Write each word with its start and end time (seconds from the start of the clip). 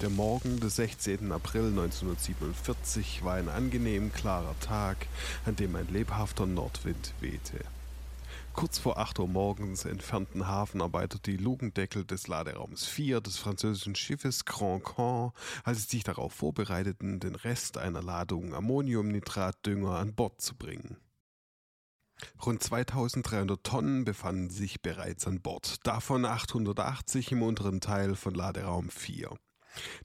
Der 0.00 0.10
Morgen 0.10 0.60
des 0.60 0.76
16. 0.76 1.32
April 1.32 1.70
1947 1.70 3.24
war 3.24 3.34
ein 3.34 3.48
angenehm 3.48 4.12
klarer 4.12 4.54
Tag, 4.60 5.08
an 5.44 5.56
dem 5.56 5.74
ein 5.74 5.88
lebhafter 5.88 6.46
Nordwind 6.46 7.14
wehte. 7.18 7.58
Kurz 8.52 8.78
vor 8.78 8.98
8 8.98 9.18
Uhr 9.18 9.26
morgens 9.26 9.86
entfernten 9.86 10.46
Hafenarbeiter 10.46 11.18
die 11.18 11.36
Lugendeckel 11.36 12.04
des 12.04 12.28
Laderaums 12.28 12.86
4 12.86 13.20
des 13.20 13.38
französischen 13.38 13.96
Schiffes 13.96 14.44
Grand 14.44 14.84
Caen, 14.84 15.32
als 15.64 15.82
sie 15.82 15.96
sich 15.96 16.04
darauf 16.04 16.32
vorbereiteten, 16.32 17.18
den 17.18 17.34
Rest 17.34 17.76
einer 17.76 18.02
Ladung 18.02 18.54
Ammoniumnitratdünger 18.54 19.96
an 19.96 20.14
Bord 20.14 20.40
zu 20.40 20.54
bringen. 20.54 20.96
Rund 22.46 22.62
2300 22.62 23.64
Tonnen 23.64 24.04
befanden 24.04 24.50
sich 24.50 24.80
bereits 24.80 25.26
an 25.26 25.40
Bord, 25.40 25.84
davon 25.84 26.24
880 26.24 27.32
im 27.32 27.42
unteren 27.42 27.80
Teil 27.80 28.14
von 28.14 28.34
Laderaum 28.34 28.90
4. 28.90 29.36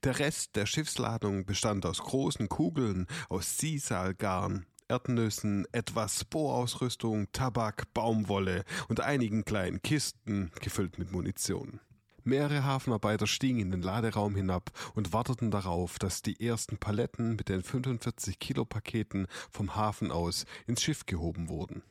Der 0.03 0.19
Rest 0.19 0.55
der 0.55 0.65
Schiffsladung 0.65 1.45
bestand 1.45 1.85
aus 1.85 1.99
großen 1.99 2.49
Kugeln 2.49 3.07
aus 3.29 3.57
Sisalgarn, 3.57 4.65
Erdnüssen, 4.87 5.65
etwas 5.71 6.21
Sporausrüstung, 6.21 7.31
Tabak, 7.31 7.93
Baumwolle 7.93 8.65
und 8.89 8.99
einigen 9.01 9.45
kleinen 9.45 9.81
Kisten 9.81 10.51
gefüllt 10.61 10.99
mit 10.99 11.11
Munition. 11.11 11.79
Mehrere 12.25 12.63
Hafenarbeiter 12.63 13.27
stiegen 13.27 13.59
in 13.59 13.71
den 13.71 13.81
Laderaum 13.81 14.35
hinab 14.35 14.71
und 14.95 15.11
warteten 15.11 15.51
darauf, 15.51 15.99
dass 15.99 16.21
die 16.21 16.39
ersten 16.45 16.77
Paletten 16.77 17.35
mit 17.35 17.49
den 17.49 17.61
45 17.61 18.39
Kilo 18.39 18.63
Paketen 18.63 19.27
vom 19.51 19.75
Hafen 19.75 20.09
aus 20.09 20.45
ins 20.65 20.81
Schiff 20.81 21.05
gehoben 21.05 21.49
wurden. 21.49 21.83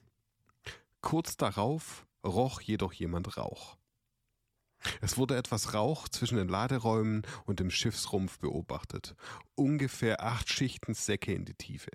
Kurz 1.02 1.36
darauf 1.36 2.06
roch 2.24 2.60
jedoch 2.62 2.92
jemand 2.94 3.36
Rauch. 3.36 3.76
Es 5.00 5.16
wurde 5.16 5.36
etwas 5.36 5.74
Rauch 5.74 6.08
zwischen 6.08 6.36
den 6.36 6.48
Laderäumen 6.48 7.22
und 7.44 7.60
dem 7.60 7.70
Schiffsrumpf 7.70 8.38
beobachtet, 8.38 9.14
ungefähr 9.54 10.22
acht 10.22 10.48
Schichten 10.50 10.94
Säcke 10.94 11.32
in 11.32 11.44
die 11.44 11.54
Tiefe. 11.54 11.90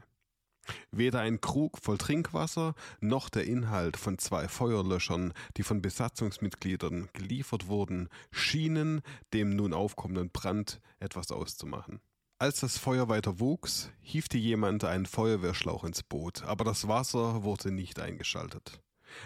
Weder 0.92 1.22
ein 1.22 1.40
Krug 1.42 1.78
voll 1.78 1.98
Trinkwasser 1.98 2.76
noch 3.00 3.30
der 3.30 3.46
Inhalt 3.46 3.98
von 3.98 4.18
zwei 4.18 4.48
Feuerlöschern, 4.48 5.34
die 5.56 5.64
von 5.64 5.82
Besatzungsmitgliedern 5.82 7.10
geliefert 7.14 7.68
wurden, 7.68 8.10
schienen 8.32 9.02
dem 9.34 9.56
nun 9.56 9.74
aufkommenden 9.74 10.30
Brand 10.30 10.82
etwas 11.00 11.32
auszumachen. 11.32 12.02
Als 12.40 12.60
das 12.60 12.78
Feuer 12.78 13.10
weiter 13.10 13.40
wuchs, 13.40 13.90
hiefte 14.00 14.38
jemand 14.38 14.84
einen 14.84 15.08
Feuerwehrschlauch 15.08 15.84
ins 15.84 16.04
Boot, 16.04 16.44
aber 16.44 16.64
das 16.64 16.88
Wasser 16.88 17.44
wurde 17.44 17.72
nicht 17.72 18.00
eingeschaltet. 18.00 18.80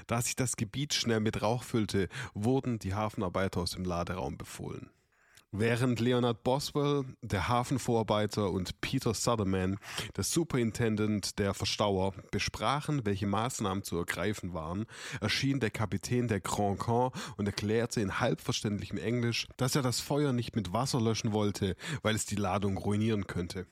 Da 0.07 0.21
sich 0.21 0.35
das 0.35 0.55
Gebiet 0.55 0.93
schnell 0.93 1.19
mit 1.19 1.41
Rauch 1.41 1.63
füllte, 1.63 2.09
wurden 2.33 2.79
die 2.79 2.93
Hafenarbeiter 2.93 3.61
aus 3.61 3.71
dem 3.71 3.85
Laderaum 3.85 4.37
befohlen. 4.37 4.89
Während 5.53 5.99
Leonard 5.99 6.45
Boswell, 6.45 7.03
der 7.21 7.49
Hafenvorarbeiter, 7.49 8.51
und 8.51 8.79
Peter 8.79 9.13
Sutherman, 9.13 9.79
der 10.15 10.23
Superintendent 10.23 11.39
der 11.39 11.53
Verstauer, 11.53 12.13
besprachen, 12.31 13.05
welche 13.05 13.27
Maßnahmen 13.27 13.83
zu 13.83 13.97
ergreifen 13.97 14.53
waren, 14.53 14.85
erschien 15.19 15.59
der 15.59 15.69
Kapitän 15.69 16.29
der 16.29 16.39
Grand 16.39 16.79
Caen 16.79 17.11
und 17.35 17.47
erklärte 17.47 17.99
in 17.99 18.21
halbverständlichem 18.21 18.97
Englisch, 18.97 19.49
dass 19.57 19.75
er 19.75 19.81
das 19.81 19.99
Feuer 19.99 20.31
nicht 20.31 20.55
mit 20.55 20.71
Wasser 20.71 21.01
löschen 21.01 21.33
wollte, 21.33 21.75
weil 22.01 22.15
es 22.15 22.25
die 22.25 22.37
Ladung 22.37 22.77
ruinieren 22.77 23.27
könnte. 23.27 23.67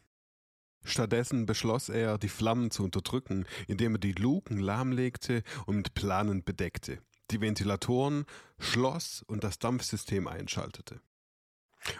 Stattdessen 0.83 1.45
beschloss 1.45 1.89
er, 1.89 2.17
die 2.17 2.29
Flammen 2.29 2.71
zu 2.71 2.83
unterdrücken, 2.83 3.45
indem 3.67 3.95
er 3.95 3.99
die 3.99 4.13
Luken 4.13 4.57
lahmlegte 4.57 5.43
und 5.65 5.75
mit 5.77 5.93
Planen 5.93 6.43
bedeckte, 6.43 6.99
die 7.31 7.41
Ventilatoren 7.41 8.25
schloss 8.57 9.23
und 9.27 9.43
das 9.43 9.59
Dampfsystem 9.59 10.27
einschaltete. 10.27 11.01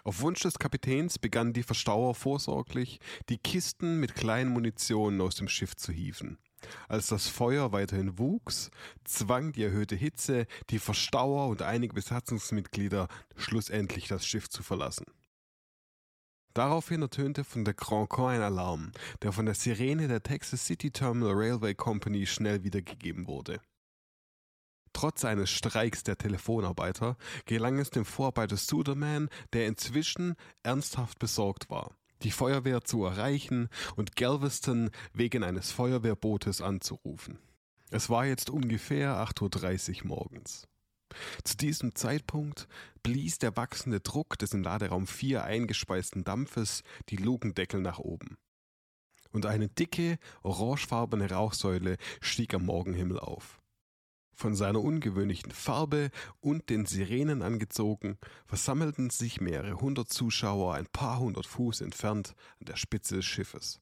Auf 0.04 0.22
Wunsch 0.22 0.42
des 0.42 0.60
Kapitäns 0.60 1.20
begannen 1.20 1.54
die 1.54 1.64
Verstauer 1.64 2.16
vorsorglich, 2.16 3.00
die 3.30 3.38
Kisten 3.38 4.00
mit 4.00 4.16
kleinen 4.16 4.52
Munitionen 4.52 5.22
aus 5.22 5.36
dem 5.36 5.48
Schiff 5.48 5.76
zu 5.76 5.92
hieven. 5.92 6.38
Als 6.90 7.08
das 7.08 7.28
Feuer 7.28 7.72
weiterhin 7.72 8.20
wuchs, 8.20 8.70
zwang 9.06 9.54
die 9.54 9.64
erhöhte 9.64 9.96
Hitze 9.96 10.46
die 10.70 10.80
Verstauer 10.80 11.48
und 11.48 11.62
einige 11.62 11.94
Besatzungsmitglieder 11.94 13.08
schlussendlich 13.38 14.08
das 14.08 14.26
Schiff 14.26 14.50
zu 14.50 14.62
verlassen. 14.62 15.06
Daraufhin 16.54 17.02
ertönte 17.02 17.44
von 17.44 17.64
der 17.64 17.74
Grand 17.74 18.10
Caen 18.10 18.36
ein 18.36 18.42
Alarm, 18.42 18.92
der 19.22 19.32
von 19.32 19.46
der 19.46 19.56
Sirene 19.56 20.08
der 20.08 20.24
Texas 20.24 20.66
City 20.66 20.92
Terminal 20.92 21.34
Railway 21.34 21.76
Company 21.76 22.26
schnell 22.26 22.64
wiedergegeben 22.64 23.28
wurde. 23.28 23.62
Trotz 24.94 25.24
eines 25.24 25.50
Streiks 25.50 26.04
der 26.04 26.18
Telefonarbeiter 26.18 27.16
gelang 27.46 27.78
es 27.80 27.92
dem 27.92 28.06
Vorarbeiter 28.06 28.58
Suderman, 28.58 29.30
der 29.54 29.68
inzwischen 29.68 30.36
ernsthaft 30.64 31.20
besorgt 31.20 31.70
war, 31.70 31.96
die 32.24 32.32
Feuerwehr 32.32 32.84
zu 32.84 33.06
erreichen 33.06 33.70
und 33.96 34.16
Galveston 34.16 34.90
wegen 35.14 35.44
eines 35.44 35.72
Feuerwehrbootes 35.72 36.62
anzurufen. 36.62 37.40
Es 37.92 38.10
war 38.10 38.26
jetzt 38.26 38.50
ungefähr 38.50 39.16
8.30 39.16 40.02
Uhr 40.02 40.08
morgens. 40.08 40.68
Zu 41.44 41.58
diesem 41.58 41.96
Zeitpunkt 41.96 42.68
blies 43.04 43.40
der 43.40 43.56
wachsende 43.56 44.00
Druck 44.00 44.38
des 44.38 44.54
in 44.54 44.64
Laderaum 44.64 45.08
4 45.08 45.44
eingespeisten 45.44 46.24
Dampfes 46.24 46.84
die 47.10 47.18
Lugendeckel 47.18 47.82
nach 47.82 48.00
oben. 48.00 48.38
Und 49.32 49.46
eine 49.46 49.68
dicke, 49.68 50.18
orangefarbene 50.42 51.30
Rauchsäule 51.30 51.98
stieg 52.22 52.54
am 52.54 52.66
Morgenhimmel 52.66 53.20
auf. 53.20 53.60
Von 54.34 54.56
seiner 54.56 54.82
ungewöhnlichen 54.82 55.52
Farbe 55.52 56.12
und 56.40 56.70
den 56.70 56.86
Sirenen 56.86 57.42
angezogen, 57.42 58.18
versammelten 58.46 59.10
sich 59.10 59.42
mehrere 59.42 59.82
hundert 59.82 60.10
Zuschauer 60.10 60.76
ein 60.76 60.88
paar 60.88 61.20
hundert 61.20 61.46
Fuß 61.46 61.82
entfernt 61.82 62.36
an 62.60 62.66
der 62.68 62.78
Spitze 62.78 63.18
des 63.18 63.26
Schiffes. 63.26 63.82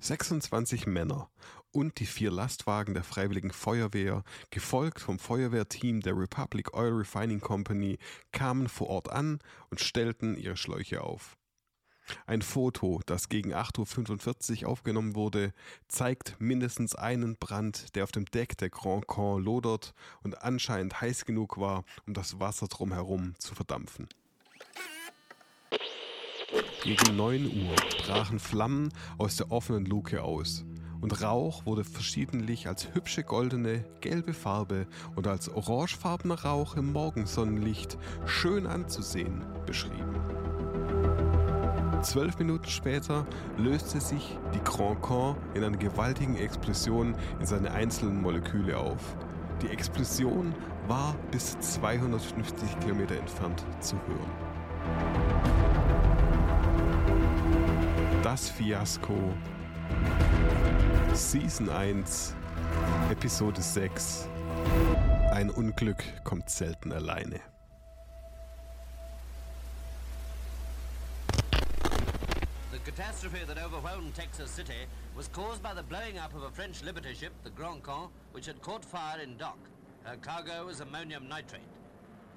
26 0.00 0.86
Männer 0.86 1.30
und 1.72 2.00
die 2.00 2.06
vier 2.06 2.30
Lastwagen 2.30 2.94
der 2.94 3.04
Freiwilligen 3.04 3.50
Feuerwehr, 3.50 4.24
gefolgt 4.50 5.00
vom 5.00 5.18
Feuerwehrteam 5.18 6.00
der 6.00 6.16
Republic 6.16 6.74
Oil 6.74 6.92
Refining 6.92 7.40
Company, 7.40 7.98
kamen 8.32 8.68
vor 8.68 8.88
Ort 8.88 9.10
an 9.10 9.38
und 9.70 9.80
stellten 9.80 10.36
ihre 10.36 10.56
Schläuche 10.56 11.02
auf. 11.02 11.36
Ein 12.26 12.42
Foto, 12.42 13.00
das 13.06 13.28
gegen 13.28 13.52
8.45 13.52 14.62
Uhr 14.62 14.68
aufgenommen 14.70 15.14
wurde, 15.14 15.52
zeigt 15.88 16.40
mindestens 16.40 16.94
einen 16.94 17.36
Brand, 17.36 17.94
der 17.94 18.04
auf 18.04 18.12
dem 18.12 18.26
Deck 18.26 18.56
der 18.58 18.70
Grand 18.70 19.08
Caen 19.08 19.42
lodert 19.42 19.92
und 20.22 20.42
anscheinend 20.42 21.00
heiß 21.00 21.24
genug 21.24 21.58
war, 21.58 21.84
um 22.06 22.14
das 22.14 22.38
Wasser 22.38 22.68
drumherum 22.68 23.34
zu 23.38 23.54
verdampfen. 23.54 24.08
Gegen 26.82 27.16
9 27.16 27.46
Uhr 27.46 27.74
brachen 28.04 28.38
Flammen 28.38 28.92
aus 29.18 29.36
der 29.36 29.50
offenen 29.50 29.84
Luke 29.84 30.22
aus 30.22 30.64
und 31.00 31.22
Rauch 31.22 31.66
wurde 31.66 31.84
verschiedentlich 31.84 32.68
als 32.68 32.94
hübsche 32.94 33.22
goldene, 33.22 33.84
gelbe 34.00 34.32
Farbe 34.32 34.86
und 35.14 35.26
als 35.26 35.48
orangefarbener 35.48 36.42
Rauch 36.44 36.76
im 36.76 36.92
Morgensonnenlicht 36.92 37.98
schön 38.24 38.66
anzusehen 38.66 39.44
beschrieben. 39.66 40.14
Zwölf 42.02 42.38
Minuten 42.38 42.68
später 42.68 43.26
löste 43.56 44.00
sich 44.00 44.38
die 44.54 44.62
Grand 44.62 45.02
Caen 45.02 45.36
in 45.54 45.64
einer 45.64 45.76
gewaltigen 45.76 46.36
Explosion 46.36 47.16
in 47.40 47.46
seine 47.46 47.72
einzelnen 47.72 48.22
Moleküle 48.22 48.78
auf. 48.78 49.16
Die 49.62 49.68
Explosion 49.68 50.54
war 50.86 51.16
bis 51.30 51.58
250 51.58 52.78
Kilometer 52.80 53.16
entfernt 53.16 53.64
zu 53.80 53.96
hören. 54.06 54.30
Das 58.22 58.50
Fiasko. 58.50 59.14
Season 61.14 61.66
1, 61.66 62.04
Episode 63.10 63.62
6. 63.62 64.28
Ein 65.32 65.50
Unglück 65.50 66.04
kommt 66.24 66.50
selten 66.50 66.92
alleine. 66.92 67.40
The 72.70 72.78
catastrophe 72.84 73.44
that 73.46 73.58
overwhelmed 73.58 74.14
Texas 74.14 74.50
City 74.50 74.86
was 75.16 75.28
caused 75.28 75.62
by 75.62 75.74
the 75.74 75.82
blowing 75.82 76.18
up 76.18 76.34
of 76.34 76.42
a 76.42 76.50
French 76.50 76.82
liberty 76.82 77.14
ship, 77.14 77.32
the 77.44 77.50
Grand 77.50 77.82
Caen, 77.82 78.08
which 78.32 78.46
had 78.46 78.60
caught 78.62 78.84
fire 78.84 79.20
in 79.20 79.36
dock. 79.36 79.58
Her 80.04 80.16
cargo 80.16 80.66
was 80.66 80.80
ammonium 80.80 81.28
nitrate. 81.28 81.62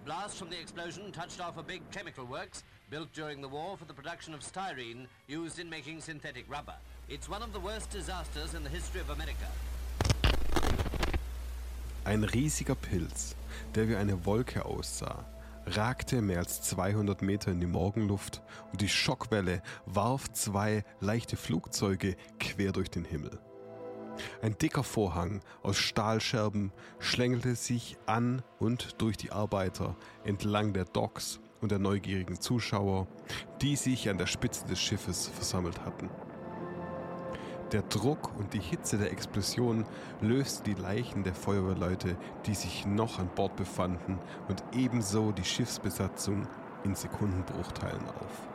Blast 0.05 0.37
from 0.37 0.49
the 0.49 0.59
explosion 0.59 1.11
touched 1.11 1.41
off 1.41 1.57
a 1.57 1.63
big 1.63 1.81
chemical 1.91 2.25
works 2.25 2.63
built 2.89 3.13
during 3.13 3.41
the 3.41 3.47
war 3.47 3.77
for 3.77 3.85
the 3.85 3.93
production 3.93 4.33
of 4.33 4.39
styrene 4.39 5.05
used 5.27 5.59
in 5.59 5.69
making 5.69 6.01
synthetic 6.01 6.45
rubber. 6.49 6.75
Ein 12.03 12.23
riesiger 12.23 12.75
Pilz, 12.75 13.35
der 13.73 13.89
wie 13.89 13.95
eine 13.95 14.27
Wolke 14.27 14.63
aussah, 14.63 15.25
ragte 15.65 16.21
mehr 16.21 16.37
als 16.37 16.61
200 16.61 17.23
Meter 17.23 17.51
in 17.51 17.59
die 17.59 17.65
Morgenluft 17.65 18.43
und 18.71 18.81
die 18.81 18.89
Schockwelle 18.89 19.63
warf 19.87 20.31
zwei 20.33 20.83
leichte 20.99 21.35
Flugzeuge 21.35 22.15
quer 22.39 22.73
durch 22.73 22.91
den 22.91 23.05
Himmel. 23.05 23.39
Ein 24.43 24.55
dicker 24.59 24.83
Vorhang 24.83 25.41
aus 25.63 25.77
Stahlscherben 25.77 26.71
schlängelte 26.99 27.55
sich 27.55 27.97
an 28.05 28.43
und 28.59 29.01
durch 29.01 29.17
die 29.17 29.31
Arbeiter 29.31 29.95
entlang 30.25 30.73
der 30.73 30.85
Docks 30.85 31.39
und 31.59 31.71
der 31.71 31.79
neugierigen 31.79 32.39
Zuschauer, 32.39 33.07
die 33.63 33.75
sich 33.77 34.09
an 34.09 34.19
der 34.19 34.27
Spitze 34.27 34.67
des 34.67 34.79
Schiffes 34.79 35.27
versammelt 35.27 35.79
hatten. 35.83 36.07
Der 37.71 37.83
Druck 37.83 38.31
und 38.39 38.55
die 38.55 38.59
Hitze 38.59 38.97
der 38.97 39.11
Explosion 39.11 39.85
löste 40.21 40.63
die 40.63 40.73
Leichen 40.73 41.23
der 41.23 41.35
Feuerwehrleute, 41.35 42.17
die 42.47 42.55
sich 42.55 42.87
noch 42.87 43.19
an 43.19 43.29
Bord 43.35 43.55
befanden, 43.57 44.17
und 44.47 44.63
ebenso 44.73 45.31
die 45.31 45.43
Schiffsbesatzung 45.43 46.47
in 46.83 46.95
Sekundenbruchteilen 46.95 48.07
auf. 48.07 48.47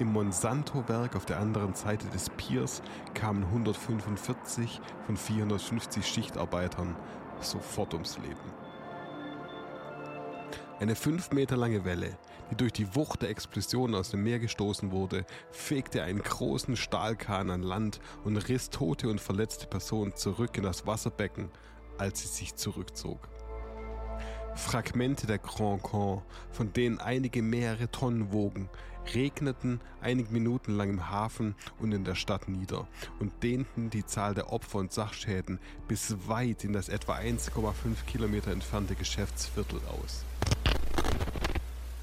Im 0.00 0.12
Monsanto-Werk 0.12 1.14
auf 1.14 1.24
der 1.24 1.38
anderen 1.38 1.74
Seite 1.74 2.08
des 2.08 2.30
Piers 2.30 2.82
kamen 3.14 3.44
145 3.44 4.80
von 5.06 5.16
450 5.16 6.04
Schichtarbeitern 6.04 6.96
sofort 7.40 7.94
ums 7.94 8.18
Leben. 8.18 8.52
Eine 10.80 10.96
fünf 10.96 11.30
Meter 11.30 11.56
lange 11.56 11.84
Welle, 11.84 12.18
die 12.50 12.56
durch 12.56 12.72
die 12.72 12.94
Wucht 12.94 13.22
der 13.22 13.30
Explosion 13.30 13.94
aus 13.94 14.10
dem 14.10 14.22
Meer 14.22 14.38
gestoßen 14.38 14.90
wurde, 14.90 15.24
fegte 15.50 16.02
einen 16.02 16.22
großen 16.22 16.76
Stahlkahn 16.76 17.50
an 17.50 17.62
Land 17.62 18.00
und 18.24 18.36
riss 18.36 18.70
tote 18.70 19.08
und 19.08 19.20
verletzte 19.20 19.66
Personen 19.66 20.14
zurück 20.16 20.56
in 20.56 20.62
das 20.62 20.86
Wasserbecken, 20.86 21.50
als 21.98 22.22
sie 22.22 22.28
sich 22.28 22.54
zurückzog. 22.54 23.28
Fragmente 24.56 25.26
der 25.26 25.38
Grand 25.38 25.82
Con, 25.82 26.22
von 26.50 26.72
denen 26.72 27.00
einige 27.00 27.42
mehrere 27.42 27.90
Tonnen 27.90 28.32
wogen, 28.32 28.70
regneten 29.12 29.80
einige 30.00 30.32
Minuten 30.32 30.76
lang 30.76 30.90
im 30.90 31.10
Hafen 31.10 31.54
und 31.78 31.92
in 31.92 32.04
der 32.04 32.14
Stadt 32.14 32.48
nieder 32.48 32.86
und 33.18 33.42
dehnten 33.42 33.90
die 33.90 34.06
Zahl 34.06 34.34
der 34.34 34.52
Opfer 34.52 34.78
und 34.78 34.92
Sachschäden 34.92 35.58
bis 35.88 36.14
weit 36.28 36.64
in 36.64 36.72
das 36.72 36.88
etwa 36.88 37.16
1,5 37.16 38.04
Kilometer 38.06 38.52
entfernte 38.52 38.94
Geschäftsviertel 38.94 39.80
aus. 39.88 40.24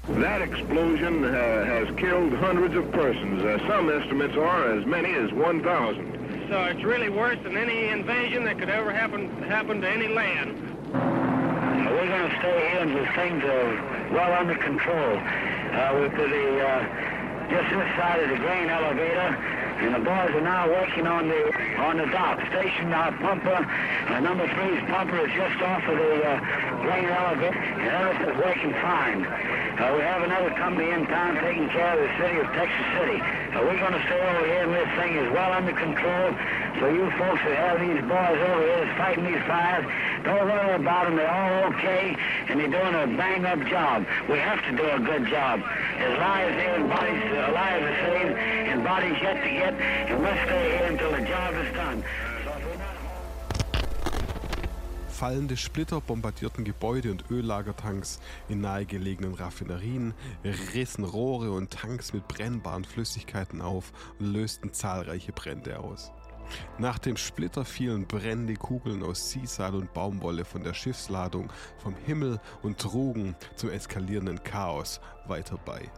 That 0.08 0.42
explosion 0.42 1.24
uh, 1.24 1.64
has 1.64 1.86
killed 1.96 2.32
hundreds 2.32 2.74
of 2.74 2.90
persons. 2.90 3.40
Uh, 3.40 3.58
some 3.68 3.88
estimates 3.88 4.36
are 4.36 4.72
as 4.72 4.84
many 4.84 5.14
as 5.14 5.32
1,000. 5.32 6.46
So 6.48 6.64
it's 6.64 6.82
really 6.82 7.08
worse 7.08 7.38
than 7.44 7.56
any 7.56 7.86
invasion 7.86 8.42
that 8.44 8.58
could 8.58 8.68
ever 8.68 8.92
happen 8.92 9.30
happen 9.44 9.80
to 9.80 9.88
any 9.88 10.08
land. 10.08 10.58
We're 10.92 12.08
going 12.08 12.30
to 12.30 12.36
stay 12.40 12.68
here 12.70 12.80
until 12.80 13.06
things 13.14 13.44
are 13.44 14.10
well 14.12 14.32
under 14.32 14.56
control. 14.56 15.18
Uh, 15.18 15.90
we're 15.94 16.08
to 16.08 16.28
the 16.28 16.66
uh, 16.66 17.48
just 17.48 17.70
this 17.70 17.96
side 17.96 18.24
of 18.24 18.30
the 18.30 18.36
grain 18.38 18.70
elevator, 18.70 19.38
and 19.82 19.94
the 19.94 19.98
boys 19.98 20.30
are 20.30 20.40
now 20.40 20.68
working 20.68 21.06
on 21.06 21.28
the 21.28 21.42
on 21.78 21.98
the 21.98 22.06
dock. 22.06 22.38
Station 22.48 22.92
uh, 22.92 23.10
pumper, 23.18 23.66
uh, 24.08 24.20
number 24.20 24.46
three's 24.54 24.82
pumper 24.88 25.26
is 25.26 25.32
just 25.34 25.60
off 25.62 25.82
of 25.88 25.98
the 25.98 26.22
uh, 26.22 26.82
grain 26.82 27.06
elevator, 27.06 27.58
and 27.58 27.90
everything's 27.90 28.38
working 28.38 28.72
fine. 28.78 29.26
Uh, 29.26 29.94
we 29.96 30.02
have 30.02 30.22
another 30.22 30.50
company 30.54 30.90
in 30.90 31.06
town 31.06 31.34
taking 31.42 31.68
care 31.70 31.98
of 31.98 31.98
the 31.98 32.10
city 32.22 32.38
of 32.38 32.46
Texas 32.54 32.86
City. 32.98 33.41
Uh, 33.52 33.60
we're 33.60 33.78
going 33.78 33.92
to 33.92 34.02
stay 34.06 34.16
over 34.16 34.46
here, 34.46 34.64
and 34.64 34.72
this 34.72 34.88
thing 34.96 35.14
is 35.14 35.30
well 35.30 35.52
under 35.52 35.72
control. 35.72 36.32
So 36.80 36.88
you 36.88 37.04
folks 37.20 37.44
that 37.44 37.52
have 37.52 37.80
these 37.84 38.00
boys 38.08 38.40
over 38.48 38.64
here 38.64 38.94
fighting 38.96 39.26
these 39.28 39.44
fires, 39.44 39.84
don't 40.24 40.48
worry 40.48 40.74
about 40.74 41.04
them. 41.04 41.16
They're 41.16 41.30
all 41.30 41.68
okay, 41.74 42.16
and 42.48 42.58
they're 42.58 42.72
doing 42.72 42.94
a 42.96 43.06
bang-up 43.14 43.60
job. 43.68 44.06
We 44.30 44.38
have 44.38 44.64
to 44.64 44.72
do 44.72 44.88
a 44.88 44.98
good 44.98 45.26
job. 45.26 45.60
There's 45.98 46.18
lives 46.18 46.62
here 46.62 46.74
and 46.80 46.88
bodies, 46.88 47.22
uh, 47.28 47.52
lives 47.52 47.84
are 47.84 47.98
saved 48.08 48.38
and 48.38 48.84
bodies 48.84 49.16
yet 49.20 49.44
to 49.44 49.50
get, 49.50 49.74
and 49.74 50.22
we'll 50.22 50.44
stay 50.48 50.78
here 50.78 50.86
until 50.88 51.10
the 51.12 51.20
job 51.20 51.52
is 51.54 51.74
done. 51.74 52.02
Fallende 55.22 55.56
Splitter 55.56 56.00
bombardierten 56.00 56.64
Gebäude 56.64 57.12
und 57.12 57.30
Öllagertanks 57.30 58.18
in 58.48 58.60
nahegelegenen 58.60 59.34
Raffinerien, 59.34 60.14
rissen 60.74 61.04
Rohre 61.04 61.52
und 61.52 61.70
Tanks 61.70 62.12
mit 62.12 62.26
brennbaren 62.26 62.84
Flüssigkeiten 62.84 63.62
auf 63.62 63.92
und 64.18 64.32
lösten 64.32 64.72
zahlreiche 64.72 65.30
Brände 65.30 65.78
aus. 65.78 66.10
Nach 66.76 66.98
dem 66.98 67.16
Splitter 67.16 67.64
fielen 67.64 68.08
brennende 68.08 68.54
Kugeln 68.54 69.04
aus 69.04 69.30
Sisal 69.30 69.76
und 69.76 69.92
Baumwolle 69.92 70.44
von 70.44 70.64
der 70.64 70.74
Schiffsladung 70.74 71.52
vom 71.78 71.94
Himmel 71.94 72.40
und 72.62 72.80
trugen 72.80 73.36
zum 73.54 73.70
eskalierenden 73.70 74.42
Chaos 74.42 75.00
weiter 75.28 75.56
bei. 75.64 75.88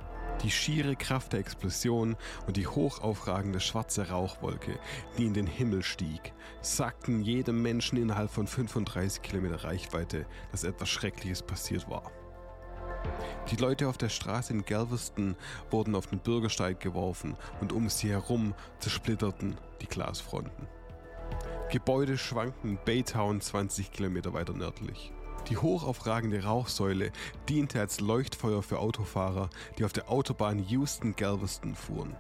Die 0.43 0.51
schiere 0.51 0.97
Kraft 0.97 1.33
der 1.33 1.41
Explosion 1.41 2.17
und 2.47 2.57
die 2.57 2.67
hochaufragende 2.67 3.61
schwarze 3.61 4.11
Rauchwolke, 4.11 4.79
die 5.17 5.25
in 5.25 5.33
den 5.33 5.47
Himmel 5.47 5.83
stieg, 5.83 6.35
sagten 6.61 7.23
jedem 7.23 7.63
Menschen 7.63 7.97
innerhalb 7.97 8.31
von 8.31 8.47
35 8.47 9.23
Kilometer 9.23 9.65
Reichweite, 9.65 10.27
dass 10.53 10.65
etwas 10.65 10.91
Schreckliches 10.91 11.43
passiert 11.43 11.89
war. 11.89 12.13
Die 13.51 13.57
Leute 13.57 13.89
auf 13.89 13.97
der 13.97 14.09
Straße 14.11 14.53
in 14.53 14.65
Galveston 14.65 15.37
wurden 15.71 15.95
auf 15.95 16.09
den 16.09 16.19
Bürgersteig 16.19 16.81
geworfen 16.81 17.37
und 17.61 17.73
um 17.73 17.89
sie 17.89 18.11
herum 18.11 18.55
zersplitterten 18.81 19.57
die 19.81 19.87
Glasfronten. 19.87 20.67
Gebäude 21.71 22.19
schwankten 22.19 22.71
in 22.73 22.79
Baytown 22.85 23.41
20 23.41 23.93
Kilometer 23.93 24.33
weiter 24.35 24.53
nördlich. 24.53 25.14
Die 25.49 25.59
hochaufragende 25.59 26.45
Rauchsäule 26.45 27.13
diente 27.49 27.79
als 27.79 28.01
Leuchtfeuer 28.01 28.63
für 28.63 28.79
Autofahrer, 28.79 29.51
die 29.79 29.85
auf 29.85 29.93
der 29.93 30.11
Autobahn 30.11 30.59
Houston-Galveston 30.59 31.75
fuhren. 31.75 32.17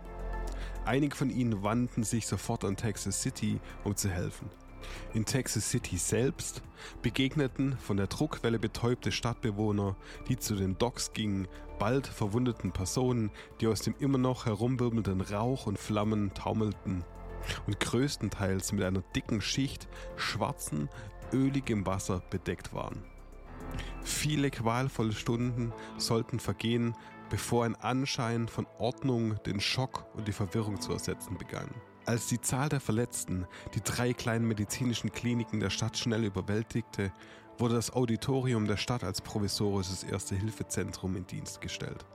Einige 0.84 1.16
von 1.16 1.30
ihnen 1.30 1.62
wandten 1.62 2.04
sich 2.04 2.26
sofort 2.26 2.64
an 2.64 2.76
Texas 2.76 3.22
City, 3.22 3.60
um 3.82 3.96
zu 3.96 4.10
helfen. 4.10 4.50
In 5.14 5.24
Texas 5.24 5.70
City 5.70 5.96
selbst 5.96 6.62
begegneten 7.00 7.78
von 7.78 7.96
der 7.96 8.08
Druckwelle 8.08 8.58
betäubte 8.58 9.10
Stadtbewohner, 9.10 9.96
die 10.28 10.36
zu 10.36 10.54
den 10.54 10.76
Docks 10.76 11.14
gingen, 11.14 11.48
bald 11.78 12.06
verwundeten 12.06 12.72
Personen, 12.72 13.30
die 13.60 13.66
aus 13.66 13.80
dem 13.80 13.94
immer 13.98 14.18
noch 14.18 14.44
herumwirbelnden 14.44 15.22
Rauch 15.22 15.66
und 15.66 15.78
Flammen 15.78 16.34
taumelten 16.34 17.04
und 17.66 17.80
größtenteils 17.80 18.72
mit 18.72 18.84
einer 18.84 19.02
dicken 19.16 19.40
Schicht 19.40 19.88
schwarzen, 20.16 20.90
öligem 21.32 21.86
Wasser 21.86 22.22
bedeckt 22.28 22.74
waren. 22.74 23.02
Viele 24.24 24.50
qualvolle 24.50 25.12
Stunden 25.12 25.74
sollten 25.98 26.40
vergehen, 26.40 26.96
bevor 27.28 27.66
ein 27.66 27.74
Anschein 27.74 28.48
von 28.48 28.66
Ordnung 28.78 29.36
den 29.42 29.60
Schock 29.60 30.06
und 30.14 30.26
die 30.26 30.32
Verwirrung 30.32 30.80
zu 30.80 30.92
ersetzen 30.92 31.36
begann. 31.36 31.68
Als 32.06 32.26
die 32.28 32.40
Zahl 32.40 32.70
der 32.70 32.80
Verletzten 32.80 33.46
die 33.74 33.82
drei 33.82 34.14
kleinen 34.14 34.48
medizinischen 34.48 35.12
Kliniken 35.12 35.60
der 35.60 35.68
Stadt 35.68 35.98
schnell 35.98 36.24
überwältigte, 36.24 37.12
wurde 37.58 37.74
das 37.74 37.92
Auditorium 37.92 38.66
der 38.66 38.78
Stadt 38.78 39.04
als 39.04 39.20
provisorisches 39.20 40.04
Erste-Hilfe-Zentrum 40.04 41.16
in 41.16 41.26
Dienst 41.26 41.60
gestellt. 41.60 42.06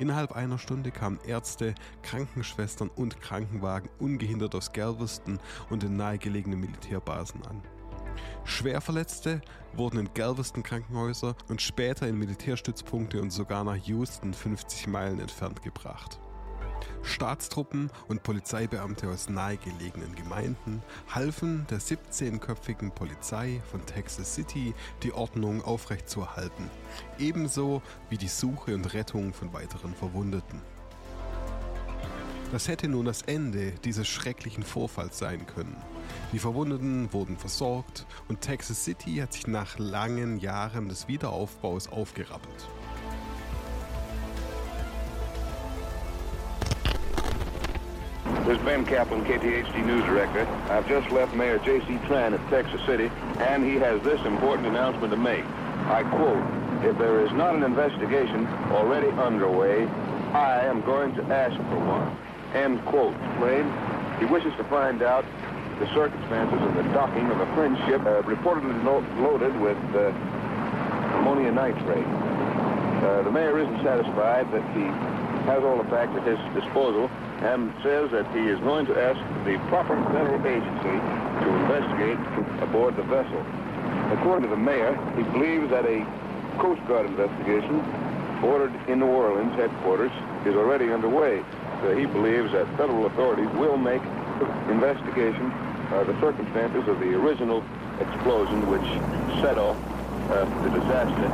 Innerhalb 0.00 0.32
einer 0.32 0.58
Stunde 0.58 0.90
kamen 0.90 1.20
Ärzte, 1.24 1.76
Krankenschwestern 2.02 2.88
und 2.88 3.20
Krankenwagen 3.20 3.90
ungehindert 4.00 4.56
aus 4.56 4.72
Galveston 4.72 5.38
und 5.70 5.84
den 5.84 5.96
nahegelegenen 5.96 6.58
Militärbasen 6.58 7.46
an. 7.46 7.62
Schwerverletzte 8.44 9.40
wurden 9.74 9.98
in 9.98 10.14
Galveston 10.14 10.62
Krankenhäuser 10.62 11.34
und 11.48 11.62
später 11.62 12.06
in 12.06 12.18
Militärstützpunkte 12.18 13.20
und 13.20 13.30
sogar 13.30 13.64
nach 13.64 13.76
Houston 13.76 14.34
50 14.34 14.86
Meilen 14.88 15.20
entfernt 15.20 15.62
gebracht. 15.62 16.20
Staatstruppen 17.02 17.90
und 18.08 18.22
Polizeibeamte 18.22 19.08
aus 19.08 19.28
nahegelegenen 19.28 20.14
Gemeinden 20.14 20.82
halfen 21.12 21.66
der 21.68 21.80
17-köpfigen 21.80 22.90
Polizei 22.90 23.60
von 23.70 23.84
Texas 23.86 24.34
City, 24.34 24.74
die 25.02 25.12
Ordnung 25.12 25.62
aufrechtzuerhalten, 25.62 26.70
ebenso 27.18 27.82
wie 28.08 28.18
die 28.18 28.28
Suche 28.28 28.74
und 28.74 28.94
Rettung 28.94 29.32
von 29.32 29.52
weiteren 29.52 29.94
Verwundeten. 29.94 30.60
Das 32.52 32.68
hätte 32.68 32.86
nun 32.86 33.06
das 33.06 33.22
Ende 33.22 33.72
dieses 33.82 34.06
schrecklichen 34.06 34.62
Vorfalls 34.62 35.18
sein 35.18 35.46
können. 35.46 35.74
Die 36.34 36.38
Verwundeten 36.38 37.10
wurden 37.10 37.38
versorgt 37.38 38.04
und 38.28 38.42
Texas 38.42 38.84
City 38.84 39.16
hat 39.16 39.32
sich 39.32 39.46
nach 39.46 39.78
langen 39.78 40.38
Jahren 40.38 40.90
des 40.90 41.08
Wiederaufbaus 41.08 41.90
aufgerappelt. 41.90 42.68
This 48.44 48.58
is 48.58 48.64
Ben 48.64 48.84
Kaplan, 48.84 49.24
KTHD 49.24 49.86
News 49.86 50.04
Director. 50.04 50.46
I've 50.68 50.86
just 50.88 51.10
left 51.10 51.34
Mayor 51.34 51.58
J.C. 51.64 51.98
Tran 52.06 52.34
at 52.34 52.50
Texas 52.50 52.80
City, 52.86 53.10
and 53.38 53.64
he 53.64 53.78
has 53.78 54.02
this 54.02 54.20
important 54.26 54.66
announcement 54.66 55.10
to 55.10 55.16
make. 55.16 55.44
I 55.88 56.02
quote, 56.02 56.42
if 56.84 56.98
there 56.98 57.24
is 57.24 57.32
not 57.32 57.54
an 57.54 57.62
investigation 57.62 58.46
already 58.72 59.08
underway, 59.08 59.86
I 60.34 60.66
am 60.66 60.82
going 60.82 61.14
to 61.14 61.22
ask 61.32 61.56
for 61.56 61.78
one. 61.78 62.31
End 62.54 62.84
quote. 62.86 63.14
Explain. 63.30 63.70
He 64.18 64.26
wishes 64.26 64.52
to 64.56 64.64
find 64.64 65.02
out 65.02 65.24
the 65.78 65.86
circumstances 65.94 66.60
of 66.60 66.74
the 66.74 66.84
docking 66.92 67.26
of 67.30 67.40
a 67.40 67.46
French 67.54 67.78
ship 67.86 68.02
uh, 68.02 68.22
reportedly 68.22 68.76
lo 68.84 69.00
loaded 69.18 69.58
with 69.60 69.78
uh, 69.96 70.12
ammonia 71.18 71.50
nitrate. 71.50 72.06
Uh, 73.02 73.22
the 73.22 73.30
mayor 73.32 73.58
isn't 73.58 73.82
satisfied 73.82 74.46
that 74.52 74.62
he 74.76 74.84
has 75.50 75.64
all 75.64 75.82
the 75.82 75.88
facts 75.90 76.14
at 76.14 76.22
his 76.22 76.38
disposal 76.54 77.10
and 77.42 77.72
says 77.82 78.10
that 78.12 78.22
he 78.30 78.46
is 78.46 78.60
going 78.60 78.86
to 78.86 78.94
ask 78.94 79.18
the 79.44 79.58
proper 79.66 79.96
federal 80.12 80.38
agency 80.46 80.96
to 81.42 81.48
investigate 81.66 82.20
aboard 82.62 82.94
the 82.94 83.02
vessel. 83.02 83.42
According 84.12 84.48
to 84.48 84.54
the 84.54 84.60
mayor, 84.60 84.94
he 85.16 85.24
believes 85.34 85.70
that 85.70 85.84
a 85.84 86.06
Coast 86.58 86.84
Guard 86.86 87.06
investigation 87.06 87.82
ordered 88.44 88.72
in 88.88 89.00
New 89.00 89.06
Orleans 89.06 89.54
headquarters 89.56 90.12
is 90.46 90.54
already 90.54 90.92
underway. 90.92 91.42
Uh, 91.82 91.96
he 91.96 92.06
believes 92.06 92.52
that 92.52 92.66
federal 92.76 93.06
authorities 93.06 93.50
will 93.58 93.76
make 93.76 94.02
investigation 94.70 95.50
uh, 95.50 96.04
the 96.04 96.14
circumstances 96.20 96.86
of 96.86 97.00
the 97.00 97.12
original 97.12 97.64
explosion 98.00 98.60
which 98.70 98.86
set 99.42 99.58
off 99.58 99.76
uh, 100.30 100.44
the 100.62 100.70
disaster. 100.70 101.30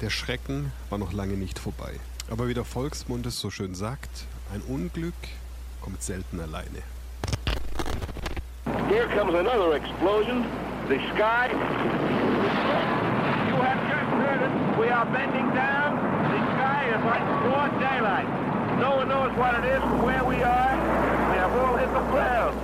Der 0.00 0.10
Schrecken 0.10 0.72
war 0.90 0.98
noch 0.98 1.12
lange 1.12 1.34
nicht 1.36 1.60
vorbei. 1.60 2.00
Aber 2.28 2.48
wie 2.48 2.54
der 2.54 2.64
Volksmund 2.64 3.24
es 3.26 3.38
so 3.38 3.50
schön 3.50 3.76
sagt, 3.76 4.26
ein 4.52 4.62
Unglück 4.62 5.14
kommt 5.80 6.02
selten 6.02 6.40
alleine. 6.40 6.82
Here 8.88 9.06
comes 9.16 9.34
another 9.34 9.76
explosion. 9.76 10.44
The 10.88 10.98
sky. 11.14 11.50
You 13.48 13.56
have 13.62 13.80
just 13.88 14.10
heard 14.10 14.42
it. 14.42 14.78
We 14.78 14.90
are 14.90 15.06
bending 15.06 15.54
down. 15.54 16.11
Sky 16.82 16.88
is 16.88 17.04
like 17.04 17.24
broad 17.42 17.70
daylight. 17.80 18.28
No 18.80 18.96
one 18.96 19.08
knows 19.08 19.36
what 19.36 19.54
it 19.54 19.64
is 19.64 19.80
from 19.80 20.02
where 20.02 20.24
we 20.24 20.42
are. 20.42 20.76
We 21.30 21.36
have 21.38 21.52
all 21.52 21.76
hit 21.76 21.88
the 21.92 22.00
ground. 22.10 22.58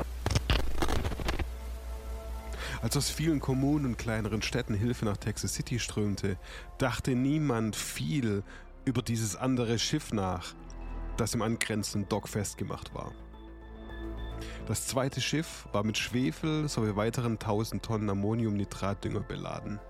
Als 2.83 2.97
aus 2.97 3.11
vielen 3.11 3.41
Kommunen 3.41 3.85
und 3.87 3.99
kleineren 3.99 4.43
Städten 4.43 4.75
Hilfe 4.75 5.05
nach 5.05 5.17
Texas 5.17 5.55
City 5.55 5.79
strömte, 5.79 6.37
dachte 6.79 7.15
niemand 7.15 7.77
viel 7.77 8.43
über 8.85 9.03
dieses 9.03 9.37
andere 9.37 9.79
Schiff 9.79 10.13
nach, 10.13 10.55
das 11.17 11.35
im 11.35 11.43
angrenzenden 11.43 12.09
Dock 12.09 12.29
festgemacht 12.29 12.95
war. 12.95 13.13
Das 14.67 14.87
zweite 14.87 15.21
Schiff 15.21 15.69
war 15.73 15.85
mit 15.85 15.99
Schwefel 15.99 16.69
sowie 16.69 16.97
weiteren 16.97 17.33
1000 17.33 17.83
Tonnen 17.83 18.11
Ammoniumnitratdünger 18.11 19.21
beladen. 19.21 19.81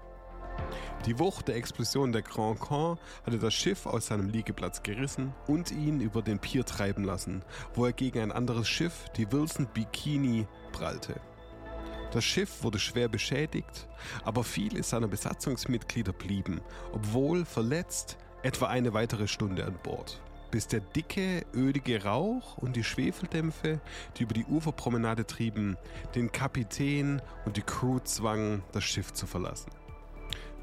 Die 1.06 1.18
Wucht 1.18 1.48
der 1.48 1.56
Explosion 1.56 2.12
der 2.12 2.22
Grand 2.22 2.60
Caen 2.60 2.98
hatte 3.24 3.38
das 3.38 3.54
Schiff 3.54 3.86
aus 3.86 4.06
seinem 4.06 4.28
Liegeplatz 4.28 4.82
gerissen 4.82 5.32
und 5.46 5.70
ihn 5.70 6.00
über 6.00 6.22
den 6.22 6.38
Pier 6.38 6.64
treiben 6.64 7.04
lassen, 7.04 7.42
wo 7.74 7.86
er 7.86 7.92
gegen 7.92 8.20
ein 8.20 8.32
anderes 8.32 8.68
Schiff, 8.68 9.06
die 9.16 9.30
Wilson 9.32 9.68
Bikini, 9.72 10.46
prallte. 10.72 11.20
Das 12.10 12.24
Schiff 12.24 12.62
wurde 12.62 12.78
schwer 12.78 13.08
beschädigt, 13.08 13.86
aber 14.24 14.42
viele 14.42 14.82
seiner 14.82 15.08
Besatzungsmitglieder 15.08 16.12
blieben, 16.12 16.60
obwohl 16.92 17.44
verletzt, 17.44 18.16
etwa 18.42 18.66
eine 18.66 18.94
weitere 18.94 19.28
Stunde 19.28 19.64
an 19.66 19.78
Bord, 19.82 20.20
bis 20.50 20.66
der 20.66 20.80
dicke, 20.80 21.44
ölige 21.54 22.04
Rauch 22.04 22.56
und 22.58 22.76
die 22.76 22.84
Schwefeldämpfe, 22.84 23.80
die 24.16 24.22
über 24.22 24.32
die 24.34 24.46
Uferpromenade 24.46 25.26
trieben, 25.26 25.76
den 26.14 26.32
Kapitän 26.32 27.20
und 27.44 27.56
die 27.56 27.62
Crew 27.62 27.98
zwangen, 28.00 28.62
das 28.72 28.84
Schiff 28.84 29.12
zu 29.12 29.26
verlassen. 29.26 29.70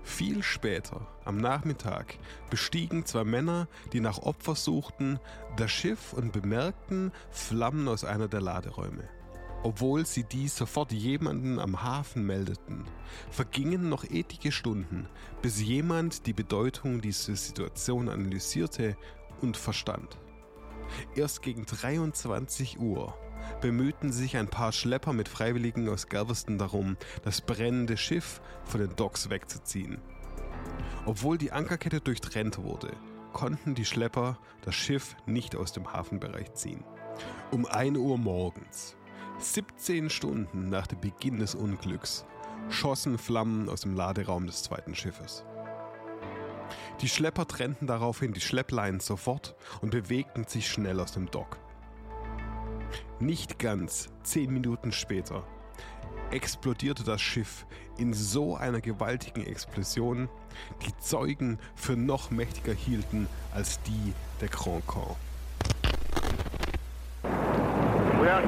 Viel 0.05 0.43
später, 0.43 1.07
am 1.25 1.37
Nachmittag, 1.37 2.19
bestiegen 2.51 3.05
zwei 3.05 3.23
Männer, 3.23 3.67
die 3.91 3.99
nach 3.99 4.19
Opfer 4.19 4.55
suchten, 4.55 5.19
das 5.57 5.71
Schiff 5.71 6.13
und 6.13 6.31
bemerkten 6.31 7.11
Flammen 7.31 7.87
aus 7.87 8.05
einer 8.05 8.27
der 8.27 8.39
Laderäume. 8.39 9.09
Obwohl 9.63 10.05
sie 10.05 10.23
dies 10.23 10.55
sofort 10.55 10.93
jemanden 10.93 11.59
am 11.59 11.81
Hafen 11.81 12.23
meldeten, 12.23 12.85
vergingen 13.31 13.89
noch 13.89 14.03
etliche 14.03 14.51
Stunden, 14.51 15.09
bis 15.41 15.59
jemand 15.59 16.27
die 16.27 16.33
Bedeutung 16.33 17.01
dieser 17.01 17.35
Situation 17.35 18.07
analysierte 18.07 18.95
und 19.41 19.57
verstand. 19.57 20.17
Erst 21.15 21.41
gegen 21.41 21.65
23 21.65 22.79
Uhr 22.79 23.17
bemühten 23.61 24.11
sich 24.11 24.37
ein 24.37 24.47
paar 24.47 24.71
Schlepper 24.71 25.13
mit 25.13 25.29
Freiwilligen 25.29 25.87
aus 25.89 26.07
Galveston 26.07 26.57
darum, 26.57 26.97
das 27.23 27.41
brennende 27.41 27.97
Schiff 27.97 28.41
von 28.63 28.79
den 28.79 28.95
Docks 28.95 29.29
wegzuziehen. 29.29 29.99
Obwohl 31.05 31.37
die 31.37 31.51
Ankerkette 31.51 32.01
durchtrennt 32.01 32.57
wurde, 32.63 32.91
konnten 33.33 33.75
die 33.75 33.85
Schlepper 33.85 34.39
das 34.61 34.75
Schiff 34.75 35.15
nicht 35.25 35.55
aus 35.55 35.71
dem 35.73 35.91
Hafenbereich 35.91 36.53
ziehen. 36.53 36.83
Um 37.51 37.65
1 37.65 37.97
Uhr 37.97 38.17
morgens 38.17 38.95
17 39.39 40.09
Stunden 40.09 40.69
nach 40.69 40.87
dem 40.87 41.01
Beginn 41.01 41.39
des 41.39 41.55
Unglücks 41.55 42.25
schossen 42.69 43.17
Flammen 43.17 43.69
aus 43.69 43.81
dem 43.81 43.93
Laderaum 43.93 44.47
des 44.47 44.63
zweiten 44.63 44.95
Schiffes. 44.95 45.45
Die 47.01 47.09
Schlepper 47.09 47.47
trennten 47.47 47.87
daraufhin 47.87 48.33
die 48.33 48.41
Schleppleinen 48.41 48.99
sofort 48.99 49.55
und 49.81 49.91
bewegten 49.91 50.45
sich 50.45 50.69
schnell 50.69 50.99
aus 50.99 51.11
dem 51.11 51.29
Dock. 51.29 51.57
Nicht 53.19 53.59
ganz 53.59 54.09
zehn 54.23 54.51
Minuten 54.51 54.91
später 54.91 55.43
explodierte 56.31 57.03
das 57.03 57.21
Schiff 57.21 57.65
in 57.97 58.13
so 58.13 58.55
einer 58.55 58.81
gewaltigen 58.81 59.45
Explosion, 59.45 60.29
die 60.85 60.97
Zeugen 60.97 61.59
für 61.75 61.95
noch 61.95 62.31
mächtiger 62.31 62.73
hielten 62.73 63.27
als 63.53 63.81
die 63.83 64.13
der 64.41 64.49
Grand 64.49 64.85
Caen. 64.87 65.15
Well, 68.19 68.43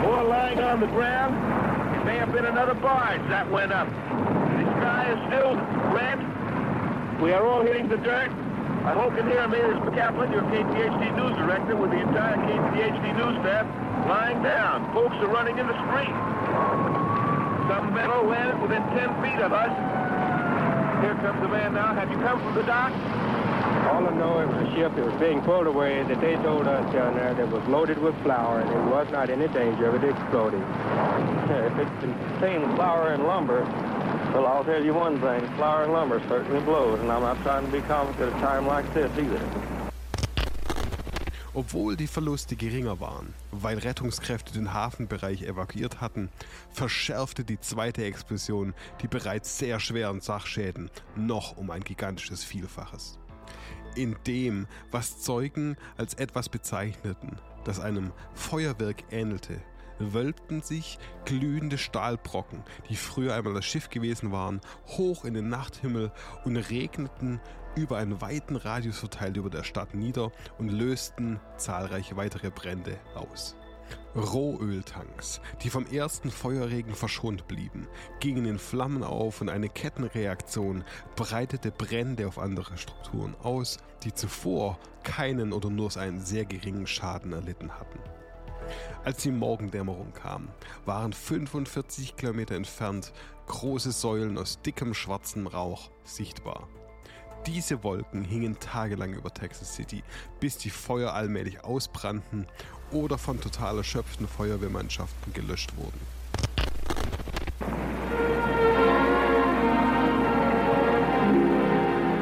more 0.00 0.22
lying 0.24 0.58
on 0.58 0.80
the 0.80 0.86
ground. 0.86 1.34
It 1.96 2.04
may 2.04 2.18
have 2.18 2.32
been 2.32 2.44
another 2.44 2.74
barge 2.74 3.26
that 3.30 3.50
went 3.50 3.72
up. 3.72 3.88
The 3.88 4.64
sky 4.78 5.12
is 5.12 5.18
still 5.28 5.56
red. 5.94 6.33
We 7.22 7.32
are 7.32 7.46
all 7.46 7.62
hitting 7.62 7.88
the 7.88 7.96
dirt. 7.98 8.30
I 8.84 8.92
hope 8.92 9.14
you 9.14 9.22
can 9.22 9.30
hear 9.30 9.48
me. 9.48 9.58
This 9.58 9.78
is 9.80 9.94
Kaplan, 9.94 10.32
your 10.32 10.42
KTHD 10.42 11.16
news 11.16 11.36
director, 11.38 11.76
with 11.76 11.90
the 11.90 12.00
entire 12.02 12.36
KTHD 12.36 13.16
news 13.16 13.38
staff 13.40 13.64
lying 14.08 14.42
down. 14.42 14.92
Folks 14.92 15.14
are 15.22 15.28
running 15.28 15.56
in 15.56 15.66
the 15.66 15.78
street. 15.88 16.12
Some 17.70 17.94
metal 17.94 18.26
landed 18.26 18.60
within 18.60 18.82
10 18.92 19.22
feet 19.22 19.40
of 19.40 19.52
us. 19.54 19.72
Here 21.00 21.14
comes 21.22 21.40
the 21.40 21.48
man 21.48 21.72
now. 21.72 21.94
Have 21.94 22.10
you 22.10 22.18
come 22.18 22.40
from 22.42 22.54
the 22.54 22.64
dock? 22.64 22.92
All 23.88 24.06
I 24.06 24.12
know 24.16 24.40
it 24.40 24.48
was 24.48 24.68
a 24.68 24.74
ship 24.74 24.94
that 24.96 25.04
was 25.04 25.20
being 25.20 25.40
pulled 25.42 25.66
away 25.66 26.02
that 26.02 26.20
they 26.20 26.34
told 26.42 26.66
us 26.66 26.92
down 26.92 27.14
there 27.14 27.32
that 27.32 27.48
was 27.48 27.62
loaded 27.68 27.98
with 28.02 28.14
flour 28.22 28.60
and 28.60 28.68
it 28.68 28.84
was 28.90 29.06
not 29.12 29.30
in 29.30 29.40
any 29.40 29.52
danger 29.52 29.86
of 29.86 30.02
it 30.02 30.08
exploding. 30.08 30.64
If 31.44 31.78
it 31.78 31.88
contained 32.00 32.74
flour 32.74 33.12
and 33.12 33.24
lumber, 33.24 33.62
well, 34.34 34.46
I'll 34.46 34.64
tell 34.64 34.84
you 34.84 34.92
one 34.92 35.20
thing, 35.20 35.48
flour 35.56 35.84
and 35.84 35.92
lumber 35.92 36.20
certainly 36.28 36.60
blows, 36.60 36.98
and 37.00 37.10
I'm 37.10 37.22
not 37.22 37.40
trying 37.42 37.64
to 37.64 37.72
be 37.72 37.80
comic 37.82 38.18
at 38.20 38.28
a 38.28 38.40
time 38.40 38.66
like 38.66 38.92
this 38.92 39.10
either. 39.16 39.40
Obwohl 41.56 41.94
die 41.94 42.08
Verluste 42.08 42.56
geringer 42.56 42.98
waren, 42.98 43.32
weil 43.52 43.78
Rettungskräfte 43.78 44.52
den 44.52 44.74
Hafenbereich 44.74 45.42
evakuiert 45.42 46.00
hatten, 46.00 46.28
verschärfte 46.72 47.44
die 47.44 47.60
zweite 47.60 48.04
Explosion 48.04 48.74
die 49.02 49.06
bereits 49.06 49.56
sehr 49.56 49.78
schweren 49.78 50.20
Sachschäden 50.20 50.90
noch 51.14 51.56
um 51.56 51.70
ein 51.70 51.84
gigantisches 51.84 52.42
Vielfaches. 52.42 53.20
In 53.94 54.16
dem, 54.26 54.66
was 54.90 55.20
Zeugen 55.20 55.76
als 55.96 56.14
etwas 56.14 56.48
bezeichneten, 56.48 57.38
das 57.62 57.78
einem 57.78 58.10
Feuerwerk 58.34 59.04
ähnelte, 59.12 59.60
wölbten 59.98 60.62
sich 60.62 60.98
glühende 61.24 61.78
Stahlbrocken, 61.78 62.62
die 62.88 62.96
früher 62.96 63.34
einmal 63.34 63.54
das 63.54 63.64
Schiff 63.64 63.90
gewesen 63.90 64.32
waren, 64.32 64.60
hoch 64.86 65.24
in 65.24 65.34
den 65.34 65.48
Nachthimmel 65.48 66.12
und 66.44 66.56
regneten 66.56 67.40
über 67.76 67.96
einen 67.96 68.20
weiten 68.20 68.56
Radius 68.56 68.98
verteilt 68.98 69.36
über 69.36 69.50
der 69.50 69.64
Stadt 69.64 69.94
nieder 69.94 70.30
und 70.58 70.68
lösten 70.68 71.40
zahlreiche 71.56 72.16
weitere 72.16 72.50
Brände 72.50 72.98
aus. 73.14 73.56
Rohöltanks, 74.16 75.40
die 75.62 75.70
vom 75.70 75.86
ersten 75.86 76.30
Feuerregen 76.30 76.94
verschont 76.94 77.48
blieben, 77.48 77.88
gingen 78.20 78.46
in 78.46 78.58
Flammen 78.58 79.02
auf 79.02 79.40
und 79.40 79.48
eine 79.48 79.68
Kettenreaktion 79.68 80.84
breitete 81.16 81.72
Brände 81.72 82.28
auf 82.28 82.38
andere 82.38 82.78
Strukturen 82.78 83.34
aus, 83.42 83.78
die 84.04 84.14
zuvor 84.14 84.78
keinen 85.02 85.52
oder 85.52 85.68
nur 85.68 85.94
einen 85.96 86.20
sehr 86.20 86.44
geringen 86.44 86.86
Schaden 86.86 87.32
erlitten 87.32 87.72
hatten. 87.72 87.98
Als 89.04 89.22
die 89.22 89.30
Morgendämmerung 89.30 90.12
kam, 90.12 90.48
waren 90.86 91.12
45 91.12 92.16
Kilometer 92.16 92.54
entfernt 92.54 93.12
große 93.46 93.92
Säulen 93.92 94.38
aus 94.38 94.60
dickem 94.62 94.94
schwarzem 94.94 95.46
Rauch 95.46 95.90
sichtbar. 96.04 96.68
Diese 97.46 97.84
Wolken 97.84 98.24
hingen 98.24 98.58
tagelang 98.58 99.12
über 99.12 99.32
Texas 99.32 99.74
City, 99.74 100.02
bis 100.40 100.56
die 100.56 100.70
Feuer 100.70 101.12
allmählich 101.12 101.62
ausbrannten 101.62 102.46
oder 102.90 103.18
von 103.18 103.40
total 103.40 103.76
erschöpften 103.76 104.26
Feuerwehrmannschaften 104.26 105.34
gelöscht 105.34 105.76
wurden. 105.76 106.00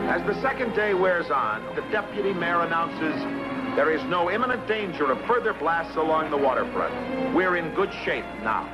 As 0.08 0.20
the 0.26 0.40
second 0.42 0.74
day 0.76 0.92
wears 0.92 1.30
on, 1.30 1.62
the 1.76 1.82
deputy 1.92 2.34
mayor 2.34 2.62
announces 2.62 3.51
there 3.76 3.90
is 3.90 4.02
no 4.04 4.30
imminent 4.30 4.66
danger 4.68 5.10
of 5.10 5.20
further 5.26 5.54
blasts 5.54 5.96
along 5.96 6.30
the 6.30 6.36
waterfront. 6.36 7.34
We're 7.34 7.56
in 7.56 7.74
good 7.74 7.92
shape 8.04 8.26
now. 8.42 8.68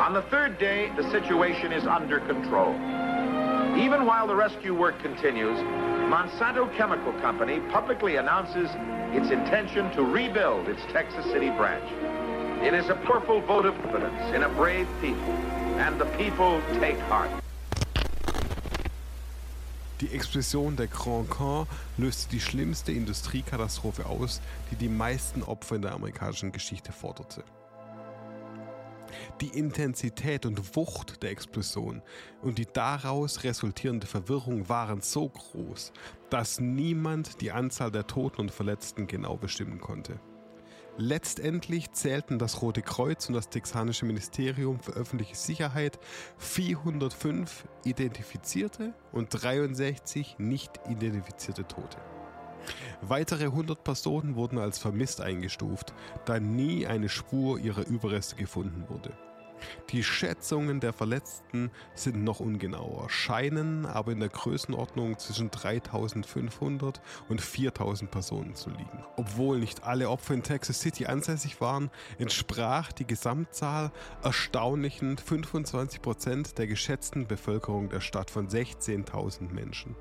On 0.00 0.14
the 0.14 0.22
third 0.22 0.58
day, 0.58 0.90
the 0.96 1.10
situation 1.10 1.72
is 1.72 1.86
under 1.86 2.20
control. 2.20 2.74
Even 3.76 4.06
while 4.06 4.26
the 4.26 4.34
rescue 4.34 4.74
work 4.74 4.98
continues, 5.00 5.58
Monsanto 6.08 6.74
Chemical 6.76 7.12
Company 7.20 7.60
publicly 7.70 8.16
announces 8.16 8.70
its 9.12 9.30
intention 9.30 9.90
to 9.92 10.02
rebuild 10.02 10.68
its 10.68 10.82
Texas 10.92 11.24
City 11.26 11.50
branch. 11.50 11.84
It 12.62 12.72
is 12.72 12.88
a 12.88 12.94
powerful 12.94 13.40
vote 13.42 13.66
of 13.66 13.74
confidence 13.82 14.34
in 14.34 14.44
a 14.44 14.48
brave 14.48 14.88
people, 15.00 15.32
and 15.78 16.00
the 16.00 16.06
people 16.16 16.62
take 16.80 16.98
heart. 17.00 17.43
Die 20.00 20.08
Explosion 20.08 20.74
der 20.76 20.88
Grand 20.88 21.30
Caen 21.30 21.66
löste 21.98 22.28
die 22.30 22.40
schlimmste 22.40 22.90
Industriekatastrophe 22.90 24.06
aus, 24.06 24.40
die 24.70 24.76
die 24.76 24.88
meisten 24.88 25.42
Opfer 25.44 25.76
in 25.76 25.82
der 25.82 25.92
amerikanischen 25.92 26.50
Geschichte 26.50 26.90
forderte. 26.90 27.44
Die 29.40 29.48
Intensität 29.48 30.46
und 30.46 30.74
Wucht 30.74 31.22
der 31.22 31.30
Explosion 31.30 32.02
und 32.42 32.58
die 32.58 32.66
daraus 32.66 33.44
resultierende 33.44 34.08
Verwirrung 34.08 34.68
waren 34.68 35.00
so 35.00 35.28
groß, 35.28 35.92
dass 36.28 36.58
niemand 36.58 37.40
die 37.40 37.52
Anzahl 37.52 37.92
der 37.92 38.08
Toten 38.08 38.40
und 38.40 38.50
Verletzten 38.50 39.06
genau 39.06 39.36
bestimmen 39.36 39.80
konnte. 39.80 40.18
Letztendlich 40.96 41.90
zählten 41.90 42.38
das 42.38 42.62
Rote 42.62 42.80
Kreuz 42.80 43.28
und 43.28 43.34
das 43.34 43.48
Texanische 43.48 44.06
Ministerium 44.06 44.78
für 44.78 44.92
öffentliche 44.92 45.34
Sicherheit 45.34 45.98
405 46.38 47.64
identifizierte 47.84 48.94
und 49.10 49.28
63 49.30 50.36
nicht 50.38 50.70
identifizierte 50.88 51.66
Tote. 51.66 51.98
Weitere 53.00 53.46
100 53.46 53.82
Personen 53.82 54.36
wurden 54.36 54.58
als 54.58 54.78
vermisst 54.78 55.20
eingestuft, 55.20 55.92
da 56.26 56.38
nie 56.38 56.86
eine 56.86 57.08
Spur 57.08 57.58
ihrer 57.58 57.84
Überreste 57.86 58.36
gefunden 58.36 58.84
wurde. 58.88 59.12
Die 59.90 60.02
Schätzungen 60.02 60.80
der 60.80 60.92
Verletzten 60.92 61.70
sind 61.94 62.24
noch 62.24 62.40
ungenauer, 62.40 63.08
scheinen 63.10 63.86
aber 63.86 64.12
in 64.12 64.20
der 64.20 64.28
Größenordnung 64.28 65.18
zwischen 65.18 65.50
3500 65.50 67.00
und 67.28 67.40
4000 67.40 68.10
Personen 68.10 68.54
zu 68.54 68.70
liegen. 68.70 69.04
Obwohl 69.16 69.58
nicht 69.58 69.84
alle 69.84 70.08
Opfer 70.10 70.34
in 70.34 70.42
Texas 70.42 70.80
City 70.80 71.06
ansässig 71.06 71.60
waren, 71.60 71.90
entsprach 72.18 72.92
die 72.92 73.06
Gesamtzahl 73.06 73.92
erstaunlichen 74.22 75.18
25 75.18 76.02
Prozent 76.02 76.58
der 76.58 76.66
geschätzten 76.66 77.26
Bevölkerung 77.26 77.88
der 77.88 78.00
Stadt 78.00 78.30
von 78.30 78.48
16.000 78.48 79.52
Menschen. 79.52 79.96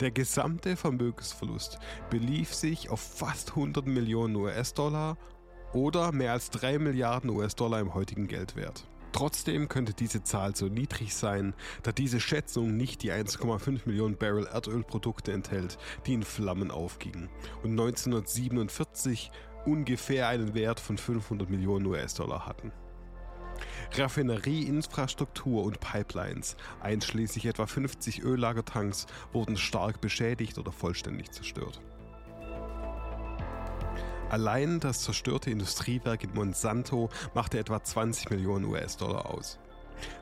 Der 0.00 0.10
gesamte 0.10 0.76
Vermögensverlust 0.76 1.78
belief 2.10 2.54
sich 2.54 2.90
auf 2.90 3.00
fast 3.00 3.50
100 3.50 3.86
Millionen 3.86 4.36
US-Dollar 4.36 5.16
oder 5.74 6.12
mehr 6.12 6.32
als 6.32 6.50
3 6.50 6.78
Milliarden 6.78 7.30
US-Dollar 7.30 7.80
im 7.80 7.92
heutigen 7.92 8.28
Geldwert. 8.28 8.86
Trotzdem 9.12 9.68
könnte 9.68 9.94
diese 9.94 10.24
Zahl 10.24 10.56
so 10.56 10.66
niedrig 10.66 11.14
sein, 11.14 11.54
da 11.84 11.92
diese 11.92 12.18
Schätzung 12.18 12.76
nicht 12.76 13.02
die 13.02 13.12
1,5 13.12 13.82
Millionen 13.84 14.16
Barrel 14.16 14.46
Erdölprodukte 14.46 15.32
enthält, 15.32 15.78
die 16.06 16.14
in 16.14 16.24
Flammen 16.24 16.70
aufgingen 16.70 17.28
und 17.62 17.72
1947 17.72 19.30
ungefähr 19.66 20.28
einen 20.28 20.54
Wert 20.54 20.80
von 20.80 20.98
500 20.98 21.48
Millionen 21.48 21.86
US-Dollar 21.86 22.46
hatten. 22.46 22.72
Raffinerieinfrastruktur 23.92 25.62
und 25.62 25.78
Pipelines, 25.78 26.56
einschließlich 26.80 27.46
etwa 27.46 27.66
50 27.66 28.24
Öllagertanks, 28.24 29.06
wurden 29.32 29.56
stark 29.56 30.00
beschädigt 30.00 30.58
oder 30.58 30.72
vollständig 30.72 31.30
zerstört. 31.30 31.80
Allein 34.34 34.80
das 34.80 35.02
zerstörte 35.02 35.52
Industriewerk 35.52 36.24
in 36.24 36.34
Monsanto 36.34 37.08
machte 37.34 37.56
etwa 37.56 37.80
20 37.80 38.30
Millionen 38.30 38.64
US-Dollar 38.64 39.30
aus. 39.30 39.60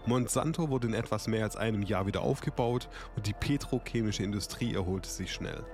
Monsanto 0.05 0.69
wurde 0.69 0.89
in 0.89 0.93
etwas 0.93 1.29
mehr 1.29 1.45
als 1.45 1.57
einem 1.57 1.81
Jahr 1.81 2.05
wieder 2.05 2.21
aufgebaut 2.21 2.91
und 3.17 3.27
die 3.27 3.33
petrochemische 3.33 4.23
Industrie 4.23 4.75
erholte 4.75 5.09
sich 5.09 5.33
schnell. 5.33 5.65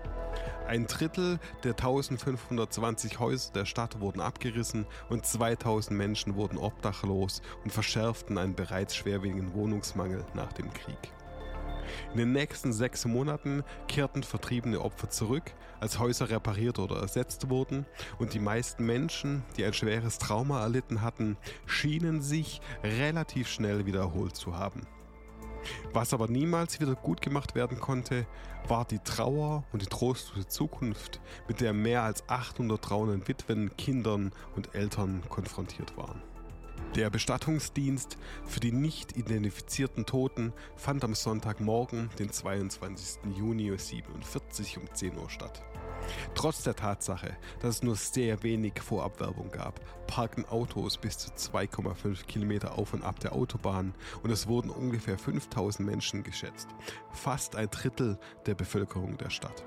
Ein 0.68 0.86
Drittel 0.86 1.40
der 1.64 1.72
1520 1.72 3.18
Häuser 3.18 3.52
der 3.54 3.64
Stadt 3.64 3.98
wurden 4.00 4.20
abgerissen 4.20 4.86
und 5.08 5.26
2000 5.26 5.98
Menschen 5.98 6.36
wurden 6.36 6.58
obdachlos 6.58 7.42
und 7.64 7.72
verschärften 7.72 8.38
einen 8.38 8.54
bereits 8.54 8.94
schwerwiegenden 8.94 9.52
Wohnungsmangel 9.52 10.24
nach 10.34 10.52
dem 10.52 10.72
Krieg. 10.72 11.12
In 12.12 12.18
den 12.18 12.32
nächsten 12.32 12.72
sechs 12.72 13.04
Monaten 13.04 13.64
kehrten 13.86 14.22
vertriebene 14.22 14.80
Opfer 14.80 15.10
zurück, 15.10 15.54
als 15.80 15.98
Häuser 15.98 16.30
repariert 16.30 16.78
oder 16.78 16.96
ersetzt 16.96 17.48
wurden 17.50 17.86
und 18.18 18.34
die 18.34 18.40
meisten 18.40 18.84
Menschen, 18.84 19.44
die 19.56 19.64
ein 19.64 19.72
schweres 19.72 20.18
Trauma 20.18 20.62
erlitten 20.62 21.02
hatten, 21.02 21.36
schienen 21.66 22.22
sich 22.22 22.60
relativ 22.82 23.48
schnell 23.48 23.86
wiederholt 23.86 24.36
zu 24.36 24.56
haben. 24.56 24.86
Was 25.92 26.14
aber 26.14 26.28
niemals 26.28 26.80
wieder 26.80 26.94
gut 26.94 27.20
gemacht 27.20 27.54
werden 27.54 27.80
konnte, 27.80 28.26
war 28.66 28.84
die 28.84 28.98
Trauer 29.00 29.64
und 29.72 29.82
die 29.82 29.86
trostlose 29.86 30.46
Zukunft, 30.46 31.20
mit 31.48 31.60
der 31.60 31.72
mehr 31.72 32.02
als 32.02 32.28
800 32.28 32.82
trauernden 32.82 33.26
Witwen, 33.26 33.76
Kindern 33.76 34.32
und 34.56 34.74
Eltern 34.74 35.22
konfrontiert 35.28 35.96
waren. 35.96 36.22
Der 36.94 37.10
Bestattungsdienst 37.10 38.16
für 38.44 38.60
die 38.60 38.72
nicht 38.72 39.16
identifizierten 39.16 40.06
Toten 40.06 40.52
fand 40.76 41.04
am 41.04 41.14
Sonntagmorgen, 41.14 42.10
den 42.18 42.30
22. 42.30 43.36
Juni 43.36 43.70
1947 43.70 44.78
um 44.78 44.92
10 44.92 45.18
Uhr 45.18 45.30
statt. 45.30 45.62
Trotz 46.34 46.62
der 46.62 46.76
Tatsache, 46.76 47.36
dass 47.60 47.76
es 47.76 47.82
nur 47.82 47.96
sehr 47.96 48.42
wenig 48.42 48.80
Vorabwerbung 48.80 49.50
gab, 49.50 49.80
parkten 50.06 50.44
Autos 50.46 50.96
bis 50.96 51.18
zu 51.18 51.30
2,5 51.30 52.24
Kilometer 52.26 52.78
auf 52.78 52.94
und 52.94 53.02
ab 53.02 53.20
der 53.20 53.32
Autobahn 53.32 53.94
und 54.22 54.30
es 54.30 54.46
wurden 54.46 54.70
ungefähr 54.70 55.18
5000 55.18 55.86
Menschen 55.86 56.22
geschätzt, 56.22 56.68
fast 57.12 57.56
ein 57.56 57.70
Drittel 57.70 58.18
der 58.46 58.54
Bevölkerung 58.54 59.18
der 59.18 59.30
Stadt. 59.30 59.64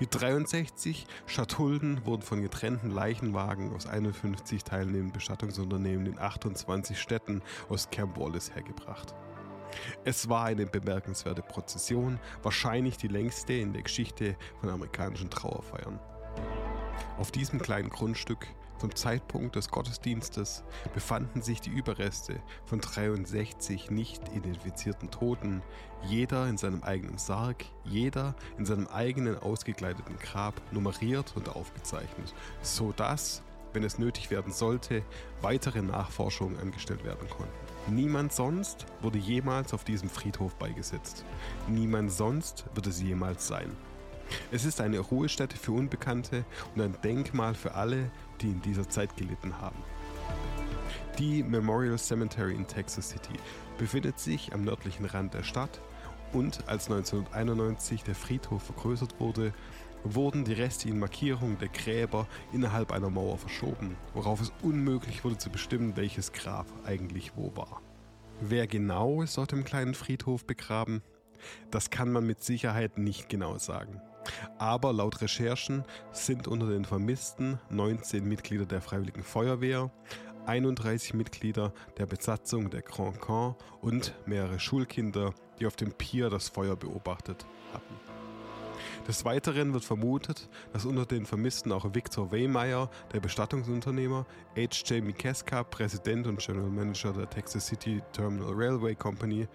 Die 0.00 0.08
63 0.08 1.06
Schatulden 1.26 2.04
wurden 2.06 2.22
von 2.22 2.42
getrennten 2.42 2.90
Leichenwagen 2.90 3.72
aus 3.74 3.86
51 3.86 4.64
teilnehmenden 4.64 5.12
Bestattungsunternehmen 5.12 6.06
in 6.06 6.18
28 6.18 7.00
Städten 7.00 7.42
aus 7.68 7.90
Camp 7.90 8.18
Wallace 8.18 8.54
hergebracht. 8.54 9.14
Es 10.04 10.28
war 10.28 10.44
eine 10.44 10.66
bemerkenswerte 10.66 11.42
Prozession, 11.42 12.18
wahrscheinlich 12.42 12.96
die 12.96 13.08
längste 13.08 13.52
in 13.52 13.72
der 13.72 13.82
Geschichte 13.82 14.36
von 14.60 14.70
amerikanischen 14.70 15.30
Trauerfeiern. 15.30 16.00
Auf 17.18 17.30
diesem 17.30 17.60
kleinen 17.60 17.90
Grundstück 17.90 18.46
zum 18.80 18.96
Zeitpunkt 18.96 19.56
des 19.56 19.68
Gottesdienstes 19.70 20.64
befanden 20.94 21.42
sich 21.42 21.60
die 21.60 21.70
Überreste 21.70 22.40
von 22.64 22.80
63 22.80 23.90
nicht 23.90 24.22
identifizierten 24.34 25.10
Toten, 25.10 25.62
jeder 26.02 26.48
in 26.48 26.56
seinem 26.56 26.82
eigenen 26.82 27.18
Sarg, 27.18 27.66
jeder 27.84 28.34
in 28.56 28.64
seinem 28.64 28.86
eigenen 28.86 29.38
ausgekleideten 29.38 30.16
Grab, 30.18 30.60
nummeriert 30.72 31.34
und 31.36 31.50
aufgezeichnet, 31.50 32.34
so 32.62 32.92
dass, 32.92 33.42
wenn 33.74 33.84
es 33.84 33.98
nötig 33.98 34.30
werden 34.30 34.50
sollte, 34.50 35.02
weitere 35.42 35.82
Nachforschungen 35.82 36.58
angestellt 36.58 37.04
werden 37.04 37.28
konnten. 37.28 37.52
Niemand 37.94 38.32
sonst 38.32 38.86
wurde 39.02 39.18
jemals 39.18 39.74
auf 39.74 39.84
diesem 39.84 40.08
Friedhof 40.08 40.54
beigesetzt. 40.54 41.24
Niemand 41.68 42.10
sonst 42.10 42.64
wird 42.74 42.86
es 42.86 43.02
jemals 43.02 43.46
sein. 43.46 43.76
Es 44.52 44.64
ist 44.64 44.80
eine 44.80 44.98
Ruhestätte 44.98 45.56
für 45.56 45.70
Unbekannte 45.70 46.44
und 46.74 46.82
ein 46.82 46.96
Denkmal 47.04 47.54
für 47.54 47.74
alle, 47.74 48.10
die 48.40 48.48
in 48.48 48.60
dieser 48.62 48.88
Zeit 48.88 49.16
gelitten 49.16 49.60
haben. 49.60 49.78
Die 51.18 51.44
Memorial 51.44 51.98
Cemetery 51.98 52.54
in 52.54 52.66
Texas 52.66 53.10
City 53.10 53.34
befindet 53.78 54.18
sich 54.18 54.52
am 54.52 54.64
nördlichen 54.64 55.04
Rand 55.04 55.34
der 55.34 55.44
Stadt 55.44 55.80
und 56.32 56.68
als 56.68 56.90
1991 56.90 58.02
der 58.02 58.16
Friedhof 58.16 58.64
vergrößert 58.64 59.20
wurde, 59.20 59.52
wurden 60.02 60.44
die 60.44 60.54
restlichen 60.54 60.98
Markierungen 60.98 61.58
der 61.58 61.68
Gräber 61.68 62.26
innerhalb 62.52 62.90
einer 62.90 63.10
Mauer 63.10 63.38
verschoben, 63.38 63.96
worauf 64.14 64.40
es 64.40 64.52
unmöglich 64.62 65.22
wurde 65.22 65.38
zu 65.38 65.50
bestimmen, 65.50 65.96
welches 65.96 66.32
Grab 66.32 66.66
eigentlich 66.84 67.36
wo 67.36 67.54
war. 67.54 67.82
Wer 68.40 68.66
genau 68.66 69.22
ist 69.22 69.38
auf 69.38 69.46
dem 69.46 69.62
kleinen 69.62 69.94
Friedhof 69.94 70.44
begraben? 70.44 71.02
Das 71.70 71.90
kann 71.90 72.10
man 72.10 72.26
mit 72.26 72.42
Sicherheit 72.42 72.98
nicht 72.98 73.28
genau 73.28 73.58
sagen. 73.58 74.00
Aber 74.58 74.92
laut 74.92 75.20
Recherchen 75.20 75.84
sind 76.12 76.48
unter 76.48 76.68
den 76.68 76.84
Vermissten 76.84 77.58
19 77.70 78.26
Mitglieder 78.26 78.66
der 78.66 78.80
Freiwilligen 78.80 79.22
Feuerwehr, 79.22 79.90
31 80.46 81.14
Mitglieder 81.14 81.72
der 81.98 82.06
Besatzung 82.06 82.70
der 82.70 82.82
Grand 82.82 83.20
Camp 83.20 83.56
und 83.80 84.14
mehrere 84.26 84.58
Schulkinder, 84.58 85.34
die 85.58 85.66
auf 85.66 85.76
dem 85.76 85.92
Pier 85.92 86.30
das 86.30 86.48
Feuer 86.48 86.76
beobachtet 86.76 87.46
hatten. 87.72 87.94
Des 89.06 89.24
Weiteren 89.24 89.72
wird 89.72 89.84
vermutet, 89.84 90.48
dass 90.72 90.84
unter 90.84 91.06
den 91.06 91.26
Vermissten 91.26 91.72
auch 91.72 91.94
Victor 91.94 92.32
Wehmeyer, 92.32 92.90
der 93.12 93.20
Bestattungsunternehmer, 93.20 94.26
H.J. 94.56 95.02
Mikeska, 95.02 95.64
Präsident 95.64 96.26
und 96.26 96.38
General 96.38 96.70
Manager 96.70 97.12
der 97.12 97.28
Texas 97.28 97.66
City 97.66 98.02
Terminal 98.12 98.52
Railway 98.54 98.94
Company, 98.94 99.48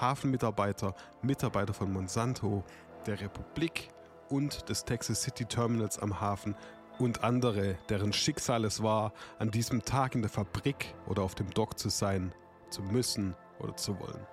Hafenmitarbeiter, 0.00 0.94
Mitarbeiter 1.22 1.74
von 1.74 1.92
Monsanto, 1.92 2.64
der 3.06 3.20
Republik 3.20 3.90
und 4.28 4.68
des 4.68 4.84
Texas 4.84 5.22
City 5.22 5.44
Terminals 5.44 5.98
am 5.98 6.20
Hafen 6.20 6.54
und 6.98 7.24
andere, 7.24 7.76
deren 7.88 8.12
Schicksal 8.12 8.64
es 8.64 8.82
war, 8.82 9.12
an 9.38 9.50
diesem 9.50 9.82
Tag 9.84 10.14
in 10.14 10.22
der 10.22 10.30
Fabrik 10.30 10.94
oder 11.06 11.22
auf 11.22 11.34
dem 11.34 11.50
Dock 11.50 11.78
zu 11.78 11.88
sein, 11.88 12.32
zu 12.70 12.82
müssen 12.82 13.34
oder 13.58 13.76
zu 13.76 13.98
wollen. 13.98 14.26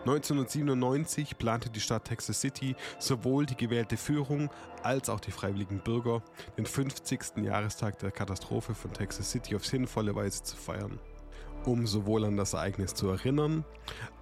1997 0.00 1.38
plante 1.38 1.70
die 1.70 1.80
Stadt 1.80 2.04
Texas 2.04 2.40
City 2.40 2.76
sowohl 2.98 3.46
die 3.46 3.56
gewählte 3.56 3.96
Führung 3.96 4.50
als 4.82 5.08
auch 5.08 5.20
die 5.20 5.30
freiwilligen 5.30 5.80
Bürger, 5.80 6.22
den 6.56 6.66
50. 6.66 7.38
Jahrestag 7.38 7.98
der 7.98 8.10
Katastrophe 8.10 8.74
von 8.74 8.92
Texas 8.92 9.30
City 9.30 9.56
auf 9.56 9.66
sinnvolle 9.66 10.14
Weise 10.14 10.42
zu 10.42 10.56
feiern. 10.56 10.98
Um 11.66 11.86
sowohl 11.86 12.24
an 12.24 12.36
das 12.36 12.52
Ereignis 12.54 12.94
zu 12.94 13.08
erinnern, 13.08 13.64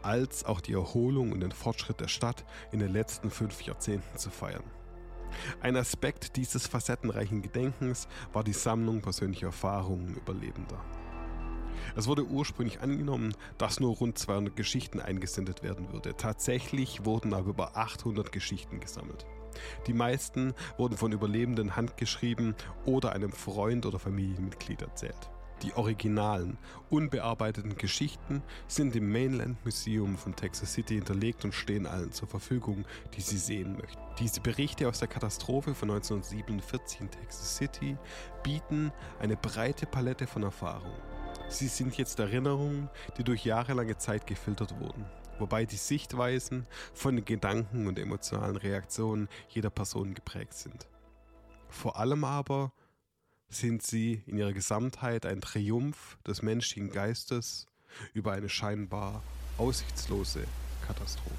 als 0.03 0.45
auch 0.45 0.61
die 0.61 0.73
Erholung 0.73 1.33
und 1.33 1.41
den 1.41 1.53
Fortschritt 1.53 2.01
der 2.01 2.09
Stadt 2.09 2.45
in 2.73 2.79
den 2.79 2.93
letzten 2.93 3.31
fünf 3.31 3.63
Jahrzehnten 3.63 4.19
zu 4.19 4.31
feiern. 4.31 4.65
Ein 5.61 5.77
Aspekt 5.77 6.37
dieses 6.37 6.67
facettenreichen 6.67 7.43
Gedenkens 7.43 8.09
war 8.33 8.45
die 8.45 8.53
Sammlung 8.53 9.01
persönlicher 9.01 9.47
Erfahrungen 9.47 10.17
Überlebender. 10.17 10.83
Es 11.97 12.07
wurde 12.07 12.27
ursprünglich 12.27 12.81
angenommen, 12.81 13.35
dass 13.59 13.81
nur 13.81 13.97
rund 13.97 14.19
200 14.19 14.55
Geschichten 14.55 15.01
eingesendet 15.01 15.63
werden 15.63 15.93
würde. 15.93 16.17
Tatsächlich 16.17 17.05
wurden 17.05 17.35
aber 17.35 17.51
über 17.51 17.77
800 17.77 18.33
Geschichten 18.33 18.81
gesammelt. 18.81 19.27
Die 19.87 19.95
meisten 19.95 20.55
wurden 20.77 20.97
von 20.97 21.13
Überlebenden 21.13 21.77
handgeschrieben 21.77 22.55
oder 22.85 23.13
einem 23.13 23.33
Freund 23.33 23.87
oder 23.87 23.99
Familienmitglied 23.99 24.83
erzählt. 24.83 25.31
Die 25.63 25.75
originalen, 25.75 26.57
unbearbeiteten 26.89 27.77
Geschichten 27.77 28.43
sind 28.67 28.97
im 28.97 29.13
Mainland 29.13 29.63
Museum 29.65 30.17
von 30.17 30.35
Texas 30.35 30.73
City 30.73 30.95
hinterlegt 30.95 31.45
und 31.45 31.55
stehen 31.55 31.87
allen 31.87 32.13
zur 32.13 32.29
Verfügung, 32.29 32.87
die 33.15 33.21
sie 33.21 33.37
sehen 33.37 33.77
möchten. 33.77 34.01
Diese 34.19 34.41
Berichte 34.41 34.89
aus 34.89 35.01
der 35.01 35.09
Katastrophe 35.09 35.75
von 35.75 35.91
1947 35.91 37.03
in 37.03 37.11
Texas 37.11 37.57
City 37.59 37.99
bieten 38.43 38.91
eine 39.19 39.37
breite 39.37 39.85
Palette 39.85 40.27
von 40.27 40.45
Erfahrungen. 40.45 40.97
Sie 41.49 41.69
sind 41.69 41.97
jetzt 41.99 42.19
Erinnerungen, 42.19 42.89
die 43.19 43.25
durch 43.25 43.45
jahrelange 43.45 43.99
Zeit 43.99 44.27
gefiltert 44.27 44.81
wurden, 44.81 45.05
wobei 45.39 45.67
die 45.67 45.77
Sichtweisen 45.77 46.67
von 46.95 47.17
den 47.17 47.25
Gedanken 47.27 47.87
und 47.87 47.99
emotionalen 47.99 48.57
Reaktionen 48.57 49.29
jeder 49.49 49.71
Person 49.71 50.15
geprägt 50.15 50.55
sind. 50.55 50.89
Vor 51.69 51.99
allem 51.99 52.25
aber 52.25 52.73
sind 53.51 53.83
sie 53.83 54.23
in 54.27 54.39
ihrer 54.39 54.53
Gesamtheit 54.53 55.27
ein 55.27 55.41
Triumph 55.41 56.17
des 56.27 56.43
menschlichen 56.43 56.91
Geistes 56.91 57.67
über 58.15 58.33
eine 58.33 58.49
scheinbar 58.49 59.23
aussichtslose 59.59 60.45
Katastrophe. 60.87 61.35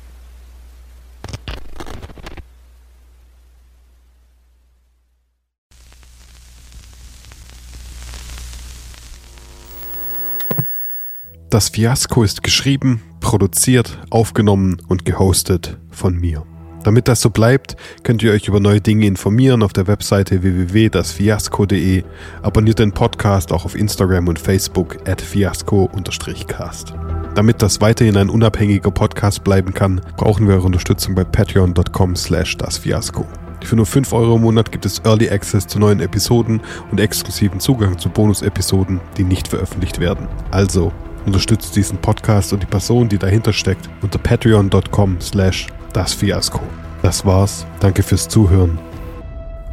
Das 11.50 11.68
Fiasko 11.68 12.24
ist 12.24 12.44
geschrieben, 12.44 13.02
produziert, 13.20 14.00
aufgenommen 14.10 14.82
und 14.88 15.04
gehostet 15.04 15.78
von 15.90 16.16
mir. 16.16 16.46
Damit 16.84 17.08
das 17.08 17.22
so 17.22 17.30
bleibt, 17.30 17.76
könnt 18.04 18.24
ihr 18.24 18.32
euch 18.32 18.48
über 18.48 18.60
neue 18.60 18.82
Dinge 18.82 19.06
informieren 19.06 19.64
auf 19.64 19.74
der 19.74 19.88
Webseite 19.88 20.42
www.dasfiasko.de. 20.42 22.04
Abonniert 22.42 22.80
den 22.80 22.92
Podcast 22.92 23.52
auch 23.52 23.66
auf 23.66 23.76
Instagram 23.76 24.28
und 24.28 24.40
Facebook 24.40 24.98
at 25.08 25.22
fiasco-cast. 25.22 26.94
Damit 27.36 27.62
das 27.62 27.80
weiterhin 27.82 28.18
ein 28.18 28.30
unabhängiger 28.30 28.92
Podcast 28.92 29.44
bleiben 29.44 29.74
kann, 29.74 30.02
brauchen 30.18 30.48
wir 30.48 30.56
eure 30.56 30.66
Unterstützung 30.66 31.16
bei 31.16 31.24
patreon.com 31.24 32.16
slash 32.16 32.58
dasfiasko. 32.58 33.26
Für 33.64 33.76
nur 33.76 33.86
5 33.86 34.12
Euro 34.14 34.36
im 34.36 34.42
Monat 34.42 34.72
gibt 34.72 34.86
es 34.86 35.00
Early 35.06 35.30
Access 35.30 35.68
zu 35.68 35.80
neuen 35.80 36.00
Episoden 36.00 36.62
und 36.92 37.00
exklusiven 37.00 37.60
Zugang 37.60 37.98
zu 37.98 38.10
Bonus-Episoden, 38.10 39.00
die 39.18 39.24
nicht 39.24 39.48
veröffentlicht 39.48 40.00
werden. 40.00 40.28
Also 40.50 40.92
unterstützt 41.26 41.76
diesen 41.76 41.98
Podcast 41.98 42.54
und 42.54 42.62
die 42.62 42.68
Person, 42.68 43.10
die 43.10 43.18
dahinter 43.18 43.54
steckt, 43.54 43.90
unter 44.02 44.20
patreon.com 44.20 45.20
slash 45.22 45.68
das 45.94 46.14
Fiasko. 46.14 46.62
Das 47.02 47.26
war's. 47.26 47.66
Danke 47.80 48.04
fürs 48.04 48.28
Zuhören 48.28 48.80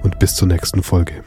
und 0.03 0.19
bis 0.19 0.35
zur 0.35 0.49
nächsten 0.49 0.83
Folge. 0.83 1.23